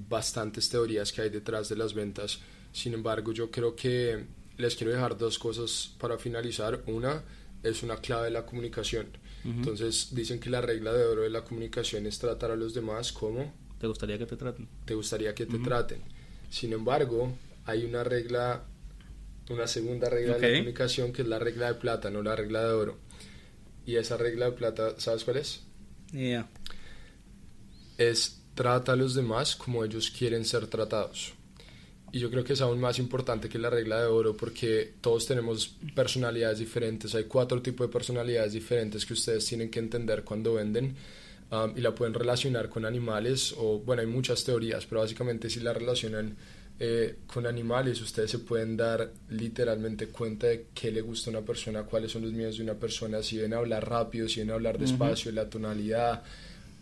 bastantes 0.08 0.70
teorías 0.70 1.12
que 1.12 1.24
hay 1.24 1.30
detrás 1.30 1.68
de 1.68 1.76
las 1.76 1.94
ventas. 1.94 2.40
Sin 2.72 2.94
embargo, 2.94 3.34
yo 3.34 3.52
creo 3.52 3.76
que 3.76 4.24
les 4.58 4.76
quiero 4.78 4.94
dejar 4.94 5.18
dos 5.18 5.38
cosas 5.38 5.94
para 6.00 6.18
finalizar. 6.18 6.84
Una 6.86 7.22
es 7.64 7.84
una 7.84 7.98
clave 7.98 8.26
de 8.26 8.32
la 8.32 8.46
comunicación. 8.46 9.08
Entonces, 9.44 10.10
dicen 10.12 10.40
que 10.40 10.50
la 10.50 10.62
regla 10.62 10.94
de 10.94 11.04
oro 11.04 11.24
de 11.24 11.30
la 11.30 11.44
comunicación 11.44 12.06
es 12.06 12.18
tratar 12.18 12.52
a 12.52 12.56
los 12.56 12.74
demás 12.74 13.12
como... 13.12 13.54
¿Te 13.78 13.88
gustaría 13.88 14.18
que 14.18 14.26
te 14.26 14.38
traten? 14.38 14.70
Te 14.86 14.94
gustaría 14.94 15.36
que 15.36 15.46
te 15.46 15.60
traten. 15.60 16.02
Sin 16.50 16.72
embargo, 16.72 17.34
hay 17.66 17.84
una 17.84 18.06
regla 18.06 18.64
una 19.50 19.68
segunda 19.68 20.10
regla 20.10 20.38
de 20.38 20.42
la 20.42 20.58
comunicación 20.58 21.12
que 21.12 21.24
es 21.24 21.28
la 21.28 21.40
regla 21.40 21.68
de 21.68 21.76
plata, 21.76 22.10
no 22.10 22.22
la 22.22 22.36
regla 22.36 22.64
de 22.64 22.74
oro. 22.74 22.98
Y 23.86 23.96
esa 23.96 24.18
regla 24.18 24.46
de 24.46 24.52
plata, 24.54 25.00
¿sabes 25.00 25.24
cuál 25.24 25.38
es? 25.38 25.62
Es 27.98 28.42
trata 28.54 28.94
a 28.94 28.96
los 28.96 29.16
demás 29.16 29.56
como 29.56 29.84
ellos 29.84 30.12
quieren 30.12 30.46
ser 30.46 30.68
tratados. 30.68 31.34
Y 32.12 32.20
yo 32.20 32.32
creo 32.32 32.44
que 32.44 32.54
es 32.54 32.62
aún 32.62 32.80
más 32.80 32.98
importante 32.98 33.50
que 33.50 33.60
la 33.60 33.70
regla 33.70 34.02
de 34.02 34.08
oro 34.08 34.36
porque 34.36 34.94
todos 35.02 35.28
tenemos 35.28 35.76
personalidades 35.94 36.60
diferentes. 36.60 37.14
Hay 37.16 37.26
cuatro 37.26 37.62
tipos 37.62 37.88
de 37.88 37.94
personalidades 37.94 38.54
diferentes 38.54 39.06
que 39.06 39.14
ustedes 39.14 39.46
tienen 39.46 39.70
que 39.70 39.80
entender 39.80 40.24
cuando 40.24 40.56
venden. 40.56 40.96
Um, 41.52 41.76
y 41.76 41.82
la 41.82 41.96
pueden 41.96 42.14
relacionar 42.14 42.70
con 42.70 42.86
animales 42.86 43.56
o 43.58 43.80
bueno 43.80 44.02
hay 44.04 44.08
muchas 44.08 44.44
teorías 44.44 44.86
pero 44.86 45.02
básicamente 45.02 45.50
si 45.50 45.60
la 45.62 45.74
relacionan 45.74 46.38
eh, 46.82 47.18
con 47.28 47.46
animales 47.46 48.02
ustedes 48.02 48.32
se 48.32 48.40
pueden 48.40 48.78
dar 48.78 49.12
literalmente 49.30 50.08
cuenta 50.08 50.48
de 50.48 50.68
qué 50.74 50.92
le 50.92 51.02
gusta 51.02 51.30
a 51.30 51.32
una 51.32 51.42
persona, 51.42 51.84
cuáles 51.84 52.12
son 52.12 52.22
los 52.22 52.32
miedos 52.32 52.58
de 52.58 52.64
una 52.64 52.76
persona, 52.76 53.22
si 53.22 53.38
ven 53.38 53.54
hablar 53.54 53.90
rápido, 53.90 54.30
si 54.30 54.40
ven 54.40 54.52
hablar 54.52 54.78
despacio, 54.78 55.30
la 55.34 55.50
tonalidad, 55.50 56.24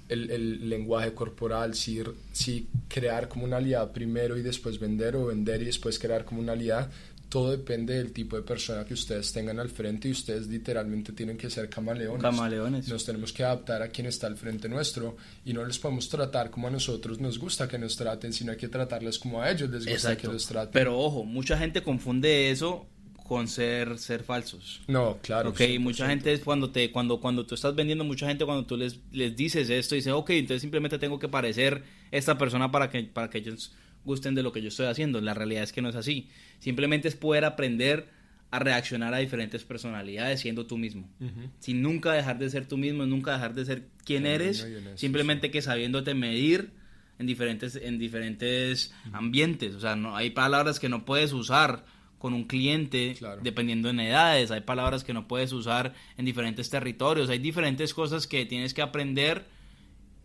el, 0.07 0.29
el, 0.29 0.69
lenguaje 0.69 1.13
corporal, 1.13 1.73
si, 1.73 2.03
si 2.31 2.67
crear 2.87 3.27
como 3.27 3.45
una 3.45 3.57
aliada 3.57 3.91
primero 3.91 4.37
y 4.37 4.43
después 4.43 4.79
vender 4.79 5.15
o 5.15 5.25
vender 5.25 5.63
y 5.63 5.65
después 5.65 5.97
crear 5.97 6.25
como 6.25 6.41
una 6.41 6.53
aliada 6.53 6.91
todo 7.37 7.51
depende 7.51 7.93
del 7.93 8.11
tipo 8.13 8.35
de 8.35 8.41
persona 8.41 8.83
que 8.83 8.95
ustedes 8.95 9.31
tengan 9.31 9.59
al 9.59 9.69
frente 9.69 10.07
y 10.07 10.11
ustedes 10.11 10.47
literalmente 10.47 11.13
tienen 11.13 11.37
que 11.37 11.51
ser 11.51 11.69
camaleones. 11.69 12.19
Camaleones. 12.19 12.87
Nos 12.87 13.05
tenemos 13.05 13.31
que 13.31 13.43
adaptar 13.43 13.83
a 13.83 13.89
quien 13.89 14.07
está 14.07 14.25
al 14.25 14.35
frente 14.35 14.67
nuestro 14.67 15.17
y 15.45 15.53
no 15.53 15.63
les 15.63 15.77
podemos 15.77 16.09
tratar 16.09 16.49
como 16.49 16.67
a 16.67 16.71
nosotros 16.71 17.19
nos 17.19 17.37
gusta 17.37 17.67
que 17.67 17.77
nos 17.77 17.95
traten, 17.95 18.33
sino 18.33 18.53
hay 18.53 18.57
que 18.57 18.69
tratarles 18.69 19.19
como 19.19 19.39
a 19.39 19.51
ellos 19.51 19.69
les 19.69 19.85
gusta 19.85 20.17
que 20.17 20.25
los 20.25 20.47
traten. 20.47 20.71
Pero 20.73 20.97
ojo, 20.97 21.25
mucha 21.25 21.55
gente 21.59 21.83
confunde 21.83 22.49
eso 22.49 22.87
con 23.27 23.47
ser 23.47 23.99
ser 23.99 24.23
falsos. 24.23 24.81
No, 24.87 25.19
claro. 25.21 25.51
Ok, 25.51 25.61
mucha 25.79 26.07
gente 26.07 26.33
es 26.33 26.39
cuando 26.39 26.71
te 26.71 26.91
cuando 26.91 27.21
cuando 27.21 27.45
tú 27.45 27.53
estás 27.53 27.75
vendiendo 27.75 28.03
mucha 28.03 28.25
gente 28.25 28.45
cuando 28.45 28.65
tú 28.65 28.77
les 28.77 28.97
les 29.11 29.35
dices 29.35 29.69
esto 29.69 29.93
dice, 29.93 30.11
"Ok, 30.11 30.31
entonces 30.31 30.61
simplemente 30.61 30.97
tengo 30.97 31.19
que 31.19 31.27
parecer 31.27 31.83
esta 32.09 32.35
persona 32.35 32.71
para 32.71 32.89
que 32.89 33.03
para 33.03 33.29
que 33.29 33.37
ellos 33.37 33.75
gusten 34.07 34.33
de 34.33 34.41
lo 34.41 34.51
que 34.51 34.63
yo 34.63 34.69
estoy 34.69 34.87
haciendo. 34.87 35.21
La 35.21 35.35
realidad 35.35 35.61
es 35.61 35.71
que 35.71 35.83
no 35.83 35.89
es 35.89 35.95
así. 35.95 36.29
Simplemente 36.57 37.07
es 37.07 37.15
poder 37.15 37.45
aprender 37.45 38.09
a 38.49 38.59
reaccionar 38.59 39.13
a 39.13 39.17
diferentes 39.17 39.63
personalidades 39.63 40.39
siendo 40.39 40.65
tú 40.65 40.77
mismo. 40.77 41.07
Sin 41.59 41.83
nunca 41.83 42.13
dejar 42.13 42.39
de 42.39 42.49
ser 42.49 42.65
tú 42.65 42.77
mismo, 42.77 43.05
nunca 43.05 43.33
dejar 43.33 43.53
de 43.53 43.65
ser 43.65 43.83
quien 44.03 44.25
eres, 44.25 44.65
simplemente 44.95 45.51
que 45.51 45.61
sabiéndote 45.61 46.15
medir 46.15 46.71
en 47.19 47.27
diferentes, 47.27 47.75
en 47.75 47.99
diferentes 47.99 48.93
ambientes. 49.11 49.75
O 49.75 49.79
sea, 49.79 49.95
no, 49.95 50.15
hay 50.15 50.29
palabras 50.31 50.79
que 50.79 50.89
no 50.89 51.05
puedes 51.05 51.33
usar 51.33 51.85
con 52.17 52.33
un 52.33 52.45
cliente 52.45 53.15
dependiendo 53.43 53.89
en 53.89 53.99
edades, 53.99 54.49
hay 54.49 54.61
palabras 54.61 55.03
que 55.03 55.13
no 55.13 55.27
puedes 55.27 55.51
usar 55.51 55.93
en 56.17 56.25
diferentes 56.25 56.69
territorios, 56.69 57.29
hay 57.29 57.39
diferentes 57.39 57.93
cosas 57.93 58.25
que 58.27 58.45
tienes 58.45 58.73
que 58.73 58.81
aprender 58.81 59.45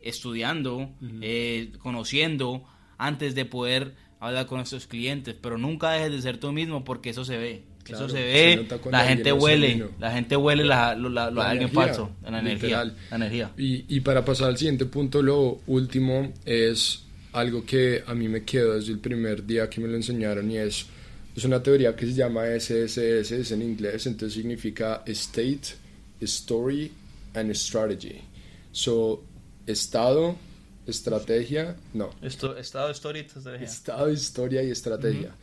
estudiando, 0.01 0.91
eh, 1.21 1.73
conociendo, 1.79 2.65
antes 3.07 3.35
de 3.35 3.45
poder 3.45 3.95
hablar 4.21 4.47
con 4.47 4.59
nuestros 4.59 4.87
clientes, 4.87 5.35
pero 5.41 5.59
nunca 5.59 5.91
dejes 5.91 6.13
de 6.13 6.23
ser 6.23 6.39
tú 6.39 6.53
mismo 6.53 6.85
porque 6.85 7.11
eso 7.11 7.25
se 7.25 7.37
ve. 7.37 7.63
eso 7.89 8.09
se 8.09 8.23
ve, 8.23 8.69
la 8.91 9.05
gente 9.05 9.33
huele, 9.33 9.89
la 9.99 10.13
gente 10.13 10.37
huele 10.37 10.65
la, 10.65 10.95
la, 10.95 11.27
alguien 11.27 11.71
falso, 11.71 12.11
la 12.23 12.39
energía. 12.39 12.85
La 13.11 13.17
energía. 13.17 13.51
Y, 13.59 13.97
y 13.97 14.01
para 14.01 14.25
pasar 14.25 14.49
al 14.49 14.57
siguiente 14.57 14.87
punto, 14.87 15.21
lo 15.21 15.61
último 15.67 16.33
es 16.45 17.03
algo 17.33 17.65
que 17.65 18.05
a 18.07 18.15
mí 18.15 18.29
me 18.29 18.45
quedó 18.45 18.75
desde 18.75 18.93
el 18.93 19.01
primer 19.01 19.45
día 19.45 19.69
que 19.69 19.81
me 19.81 19.89
lo 19.89 19.97
enseñaron 19.97 20.49
y 20.51 20.59
es, 20.59 20.87
es 21.35 21.45
una 21.45 21.61
teoría 21.61 21.97
que 21.97 22.07
se 22.07 22.13
llama 22.13 22.45
SSS, 22.47 22.99
es 23.33 23.51
en 23.51 23.63
inglés, 23.63 24.07
entonces 24.07 24.35
significa 24.35 25.03
State, 25.07 25.75
Story 26.21 26.93
and 27.35 27.51
Strategy. 27.53 28.21
So, 28.71 29.25
estado, 29.67 30.37
estrategia, 30.87 31.77
no. 31.95 32.11
Esto, 32.23 32.57
estado, 32.57 32.91
historia 32.91 33.23
y 33.23 33.27
estrategia. 33.27 33.67
Estado, 33.67 34.11
historia 34.11 34.63
y 34.63 34.71
estrategia. 34.71 35.35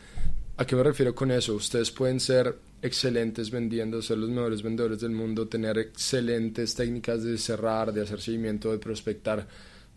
¿A 0.57 0.65
qué 0.65 0.75
me 0.75 0.83
refiero 0.83 1.15
con 1.15 1.31
eso? 1.31 1.55
Ustedes 1.55 1.89
pueden 1.91 2.19
ser 2.19 2.53
excelentes 2.81 3.49
vendiendo, 3.49 4.01
ser 4.01 4.17
los 4.17 4.29
mejores 4.29 4.61
vendedores 4.61 4.99
del 4.99 5.11
mundo, 5.11 5.47
tener 5.47 5.77
excelentes 5.77 6.75
técnicas 6.75 7.23
de 7.23 7.37
cerrar, 7.37 7.93
de 7.93 8.01
hacer 8.01 8.19
seguimiento, 8.19 8.71
de 8.71 8.77
prospectar, 8.77 9.47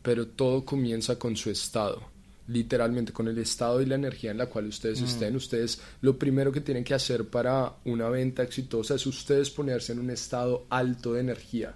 pero 0.02 0.28
todo 0.28 0.64
comienza 0.64 1.18
con 1.18 1.36
su 1.36 1.50
estado. 1.50 2.10
Literalmente 2.48 3.12
con 3.12 3.28
el 3.28 3.38
estado 3.38 3.80
y 3.80 3.86
la 3.86 3.94
energía 3.94 4.32
en 4.32 4.38
la 4.38 4.46
cual 4.46 4.66
ustedes 4.66 5.00
estén. 5.00 5.36
Ustedes 5.36 5.80
lo 6.00 6.18
primero 6.18 6.50
que 6.50 6.60
tienen 6.60 6.82
que 6.84 6.94
hacer 6.94 7.24
para 7.26 7.72
una 7.84 8.08
venta 8.08 8.42
exitosa 8.42 8.96
es 8.96 9.06
ustedes 9.06 9.48
ponerse 9.50 9.92
en 9.92 10.00
un 10.00 10.10
estado 10.10 10.66
alto 10.68 11.14
de 11.14 11.20
energía 11.20 11.74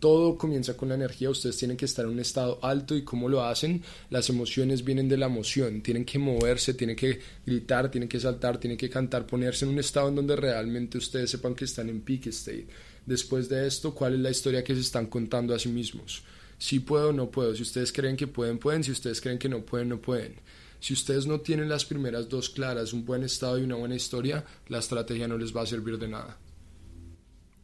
todo 0.00 0.36
comienza 0.36 0.76
con 0.76 0.88
la 0.88 0.94
energía, 0.94 1.30
ustedes 1.30 1.56
tienen 1.56 1.76
que 1.76 1.84
estar 1.84 2.04
en 2.04 2.12
un 2.12 2.20
estado 2.20 2.58
alto 2.62 2.96
y 2.96 3.02
cómo 3.02 3.28
lo 3.28 3.44
hacen, 3.44 3.82
las 4.10 4.28
emociones 4.30 4.84
vienen 4.84 5.08
de 5.08 5.16
la 5.16 5.26
emoción, 5.26 5.82
tienen 5.82 6.04
que 6.04 6.18
moverse, 6.18 6.74
tienen 6.74 6.96
que 6.96 7.20
gritar, 7.44 7.90
tienen 7.90 8.08
que 8.08 8.20
saltar, 8.20 8.58
tienen 8.58 8.78
que 8.78 8.90
cantar, 8.90 9.26
ponerse 9.26 9.64
en 9.64 9.72
un 9.72 9.78
estado 9.78 10.08
en 10.08 10.14
donde 10.14 10.36
realmente 10.36 10.98
ustedes 10.98 11.30
sepan 11.30 11.54
que 11.54 11.64
están 11.64 11.88
en 11.88 12.00
peak 12.00 12.26
state. 12.26 12.66
Después 13.04 13.48
de 13.48 13.66
esto, 13.66 13.94
¿cuál 13.94 14.14
es 14.14 14.20
la 14.20 14.30
historia 14.30 14.62
que 14.62 14.74
se 14.74 14.80
están 14.80 15.06
contando 15.06 15.54
a 15.54 15.58
sí 15.58 15.68
mismos? 15.68 16.22
Si 16.58 16.80
puedo 16.80 17.10
o 17.10 17.12
no 17.12 17.30
puedo, 17.30 17.54
si 17.54 17.62
ustedes 17.62 17.92
creen 17.92 18.16
que 18.16 18.26
pueden, 18.26 18.58
pueden, 18.58 18.84
si 18.84 18.90
ustedes 18.90 19.20
creen 19.20 19.38
que 19.38 19.48
no 19.48 19.64
pueden, 19.64 19.88
no 19.88 20.00
pueden. 20.00 20.34
Si 20.80 20.92
ustedes 20.92 21.26
no 21.26 21.40
tienen 21.40 21.68
las 21.68 21.84
primeras 21.84 22.28
dos 22.28 22.50
claras, 22.50 22.92
un 22.92 23.04
buen 23.04 23.24
estado 23.24 23.58
y 23.58 23.62
una 23.62 23.74
buena 23.74 23.96
historia, 23.96 24.44
la 24.68 24.78
estrategia 24.78 25.26
no 25.26 25.38
les 25.38 25.56
va 25.56 25.62
a 25.62 25.66
servir 25.66 25.98
de 25.98 26.08
nada. 26.08 26.38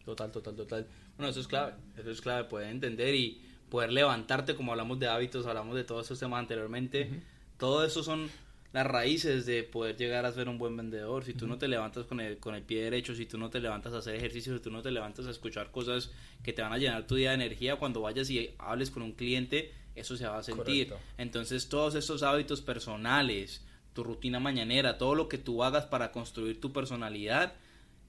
Total, 0.04 0.30
total, 0.30 0.54
total. 0.54 0.86
Bueno, 1.16 1.30
eso 1.30 1.40
es 1.40 1.48
clave, 1.48 1.74
eso 1.96 2.10
es 2.10 2.20
clave, 2.20 2.44
poder 2.44 2.68
entender 2.68 3.14
y 3.14 3.42
poder 3.70 3.92
levantarte, 3.92 4.54
como 4.54 4.72
hablamos 4.72 4.98
de 4.98 5.08
hábitos, 5.08 5.46
hablamos 5.46 5.74
de 5.74 5.84
todos 5.84 6.06
esos 6.06 6.18
temas 6.18 6.38
anteriormente, 6.38 7.22
todo 7.56 7.84
eso 7.84 8.02
son 8.02 8.28
las 8.74 8.86
raíces 8.86 9.46
de 9.46 9.62
poder 9.62 9.96
llegar 9.96 10.26
a 10.26 10.32
ser 10.32 10.48
un 10.48 10.58
buen 10.58 10.76
vendedor. 10.76 11.24
Si 11.24 11.32
tú 11.32 11.46
no 11.46 11.58
te 11.58 11.68
levantas 11.68 12.06
con 12.06 12.20
el, 12.20 12.38
con 12.38 12.56
el 12.56 12.62
pie 12.62 12.82
derecho, 12.82 13.14
si 13.14 13.24
tú 13.24 13.38
no 13.38 13.48
te 13.48 13.60
levantas 13.60 13.92
a 13.92 13.98
hacer 13.98 14.16
ejercicio, 14.16 14.52
si 14.52 14.60
tú 14.60 14.70
no 14.70 14.82
te 14.82 14.90
levantas 14.90 15.28
a 15.28 15.30
escuchar 15.30 15.70
cosas 15.70 16.10
que 16.42 16.52
te 16.52 16.60
van 16.60 16.72
a 16.72 16.78
llenar 16.78 17.06
tu 17.06 17.14
día 17.14 17.28
de 17.30 17.36
energía, 17.36 17.76
cuando 17.76 18.00
vayas 18.00 18.28
y 18.30 18.52
hables 18.58 18.90
con 18.90 19.04
un 19.04 19.12
cliente, 19.12 19.72
eso 19.94 20.16
se 20.16 20.26
va 20.26 20.38
a 20.38 20.42
sentir. 20.42 20.92
Entonces 21.18 21.68
todos 21.68 21.94
estos 21.94 22.24
hábitos 22.24 22.62
personales, 22.62 23.64
tu 23.92 24.02
rutina 24.02 24.40
mañanera, 24.40 24.98
todo 24.98 25.14
lo 25.14 25.28
que 25.28 25.38
tú 25.38 25.62
hagas 25.62 25.86
para 25.86 26.10
construir 26.10 26.60
tu 26.60 26.72
personalidad, 26.72 27.54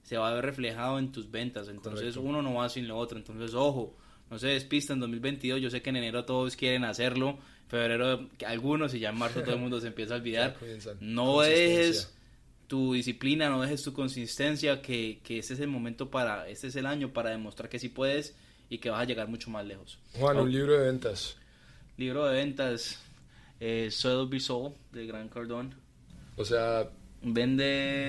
se 0.06 0.16
va 0.16 0.30
a 0.30 0.34
ver 0.34 0.44
reflejado 0.44 1.00
en 1.00 1.10
tus 1.10 1.30
ventas. 1.30 1.68
Entonces 1.68 2.16
uno 2.16 2.40
no 2.40 2.54
va 2.54 2.68
sin 2.68 2.86
lo 2.86 2.96
otro. 2.96 3.18
Entonces, 3.18 3.54
ojo, 3.54 3.96
no 4.30 4.38
se 4.38 4.46
despista 4.46 4.92
en 4.92 5.00
2022. 5.00 5.60
Yo 5.60 5.68
sé 5.68 5.82
que 5.82 5.90
en 5.90 5.96
enero 5.96 6.24
todos 6.24 6.54
quieren 6.54 6.84
hacerlo. 6.84 7.38
Febrero 7.66 8.30
algunos 8.46 8.94
y 8.94 9.00
ya 9.00 9.10
en 9.10 9.18
marzo 9.18 9.42
todo 9.42 9.54
el 9.54 9.60
mundo 9.60 9.80
se 9.80 9.88
empieza 9.88 10.14
a 10.14 10.18
olvidar. 10.18 10.56
No 11.00 11.40
dejes 11.40 12.14
tu 12.68 12.94
disciplina, 12.94 13.48
no 13.48 13.60
dejes 13.60 13.82
tu 13.82 13.92
consistencia, 13.92 14.80
que, 14.80 15.20
que 15.24 15.38
este 15.38 15.54
es 15.54 15.60
el 15.60 15.68
momento 15.68 16.08
para, 16.08 16.48
este 16.48 16.68
es 16.68 16.76
el 16.76 16.86
año 16.86 17.12
para 17.12 17.30
demostrar 17.30 17.68
que 17.68 17.80
sí 17.80 17.88
puedes 17.88 18.36
y 18.68 18.78
que 18.78 18.90
vas 18.90 19.00
a 19.00 19.04
llegar 19.04 19.28
mucho 19.28 19.50
más 19.50 19.66
lejos. 19.66 19.98
Juan, 20.14 20.38
un 20.38 20.50
libro 20.50 20.72
de 20.72 20.86
ventas. 20.86 21.36
Libro 21.96 22.26
de 22.26 22.34
ventas, 22.34 23.00
eh, 23.58 23.88
Soul 23.90 24.28
Be 24.28 24.38
Soul, 24.38 24.72
de 24.92 25.06
Gran 25.06 25.28
Cardón. 25.28 25.74
O 26.36 26.44
sea, 26.44 26.90
Vende, 27.28 28.08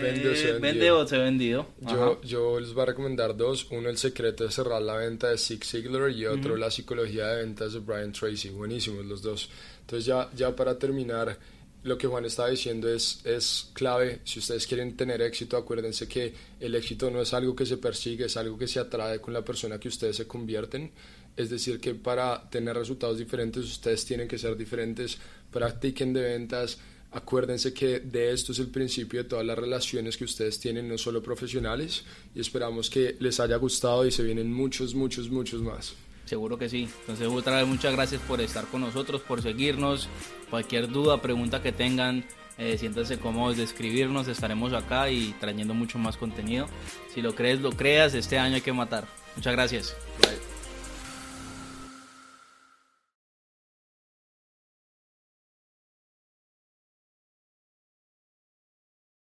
vende, 0.62 0.92
o 0.92 1.08
se 1.08 1.16
ha 1.16 1.20
vendido. 1.20 1.74
Yo, 1.82 2.22
yo, 2.22 2.60
les 2.60 2.72
voy 2.72 2.84
a 2.84 2.86
recomendar 2.86 3.36
dos. 3.36 3.68
Uno, 3.72 3.90
El 3.90 3.98
secreto 3.98 4.44
de 4.44 4.52
cerrar 4.52 4.80
la 4.80 4.96
venta 4.96 5.30
de 5.30 5.40
Zig 5.40 5.66
Ziglar 5.66 6.12
y 6.12 6.28
otro, 6.28 6.56
La 6.56 6.70
psicología 6.70 7.26
de 7.30 7.44
ventas 7.44 7.74
de 7.74 7.80
Brian 7.80 8.12
Tracy. 8.12 8.50
Buenísimos 8.50 9.04
los 9.06 9.24
dos. 9.24 9.50
Entonces 9.82 10.06
ya, 10.06 10.30
ya 10.36 10.56
para 10.56 10.78
terminar, 10.78 11.36
lo 11.82 11.98
que 11.98 12.06
Juan 12.06 12.26
estaba 12.26 12.50
diciendo 12.50 12.88
es, 12.88 13.26
es 13.26 13.72
clave. 13.74 14.20
Si 14.24 14.38
ustedes 14.38 14.68
quieren 14.68 14.96
tener 14.96 15.20
éxito, 15.24 15.58
acuérdense 15.58 16.08
que 16.08 16.32
el 16.60 16.76
éxito 16.76 17.10
no 17.10 17.20
es 17.20 17.34
algo 17.34 17.56
que 17.56 17.66
se 17.66 17.78
persigue, 17.78 18.26
es 18.26 18.38
algo 18.38 18.56
que 18.56 18.68
se 18.68 18.80
atrae 18.80 19.20
con 19.20 19.34
la 19.34 19.44
persona 19.44 19.80
que 19.80 19.88
ustedes 19.88 20.16
se 20.16 20.28
convierten. 20.28 20.92
Es 21.36 21.50
decir, 21.50 21.80
que 21.80 21.96
para 21.96 22.48
tener 22.52 22.76
resultados 22.76 23.18
diferentes, 23.18 23.64
ustedes 23.64 24.06
tienen 24.06 24.28
que 24.28 24.38
ser 24.38 24.56
diferentes. 24.56 25.18
Practiquen 25.50 26.14
de 26.14 26.22
ventas 26.22 26.78
Acuérdense 27.18 27.74
que 27.74 28.00
de 28.00 28.32
esto 28.32 28.52
es 28.52 28.60
el 28.60 28.68
principio 28.68 29.24
de 29.24 29.28
todas 29.28 29.44
las 29.44 29.58
relaciones 29.58 30.18
que 30.18 30.24
ustedes 30.24 30.60
tienen, 30.60 30.88
no 30.88 31.00
solo 31.00 31.24
profesionales, 31.24 32.04
y 32.36 32.40
esperamos 32.40 32.92
que 32.92 33.16
les 33.20 33.40
haya 33.40 33.56
gustado 33.56 34.06
y 34.06 34.12
se 34.12 34.22
vienen 34.22 34.54
muchos, 34.54 34.94
muchos, 34.94 35.32
muchos 35.32 35.64
más. 35.64 35.96
Seguro 36.26 36.60
que 36.60 36.70
sí. 36.70 36.88
Entonces, 37.00 37.28
otra 37.28 37.58
vez 37.58 37.68
muchas 37.68 37.96
gracias 37.96 38.22
por 38.22 38.40
estar 38.40 38.68
con 38.68 38.82
nosotros, 38.82 39.22
por 39.22 39.42
seguirnos. 39.42 40.08
Cualquier 40.52 40.90
duda, 40.90 41.20
pregunta 41.20 41.64
que 41.64 41.72
tengan, 41.72 42.24
eh, 42.60 42.78
siéntanse 42.78 43.18
cómodos 43.18 43.58
de 43.58 43.64
escribirnos. 43.64 44.28
Estaremos 44.28 44.74
acá 44.74 45.10
y 45.10 45.34
trayendo 45.40 45.74
mucho 45.74 45.98
más 45.98 46.18
contenido. 46.18 46.68
Si 47.16 47.24
lo 47.24 47.34
crees, 47.34 47.62
lo 47.62 47.72
creas. 47.72 48.14
Este 48.14 48.38
año 48.38 48.56
hay 48.56 48.62
que 48.62 48.74
matar. 48.74 49.08
Muchas 49.36 49.54
gracias. 49.54 49.96
Bye. 50.22 50.47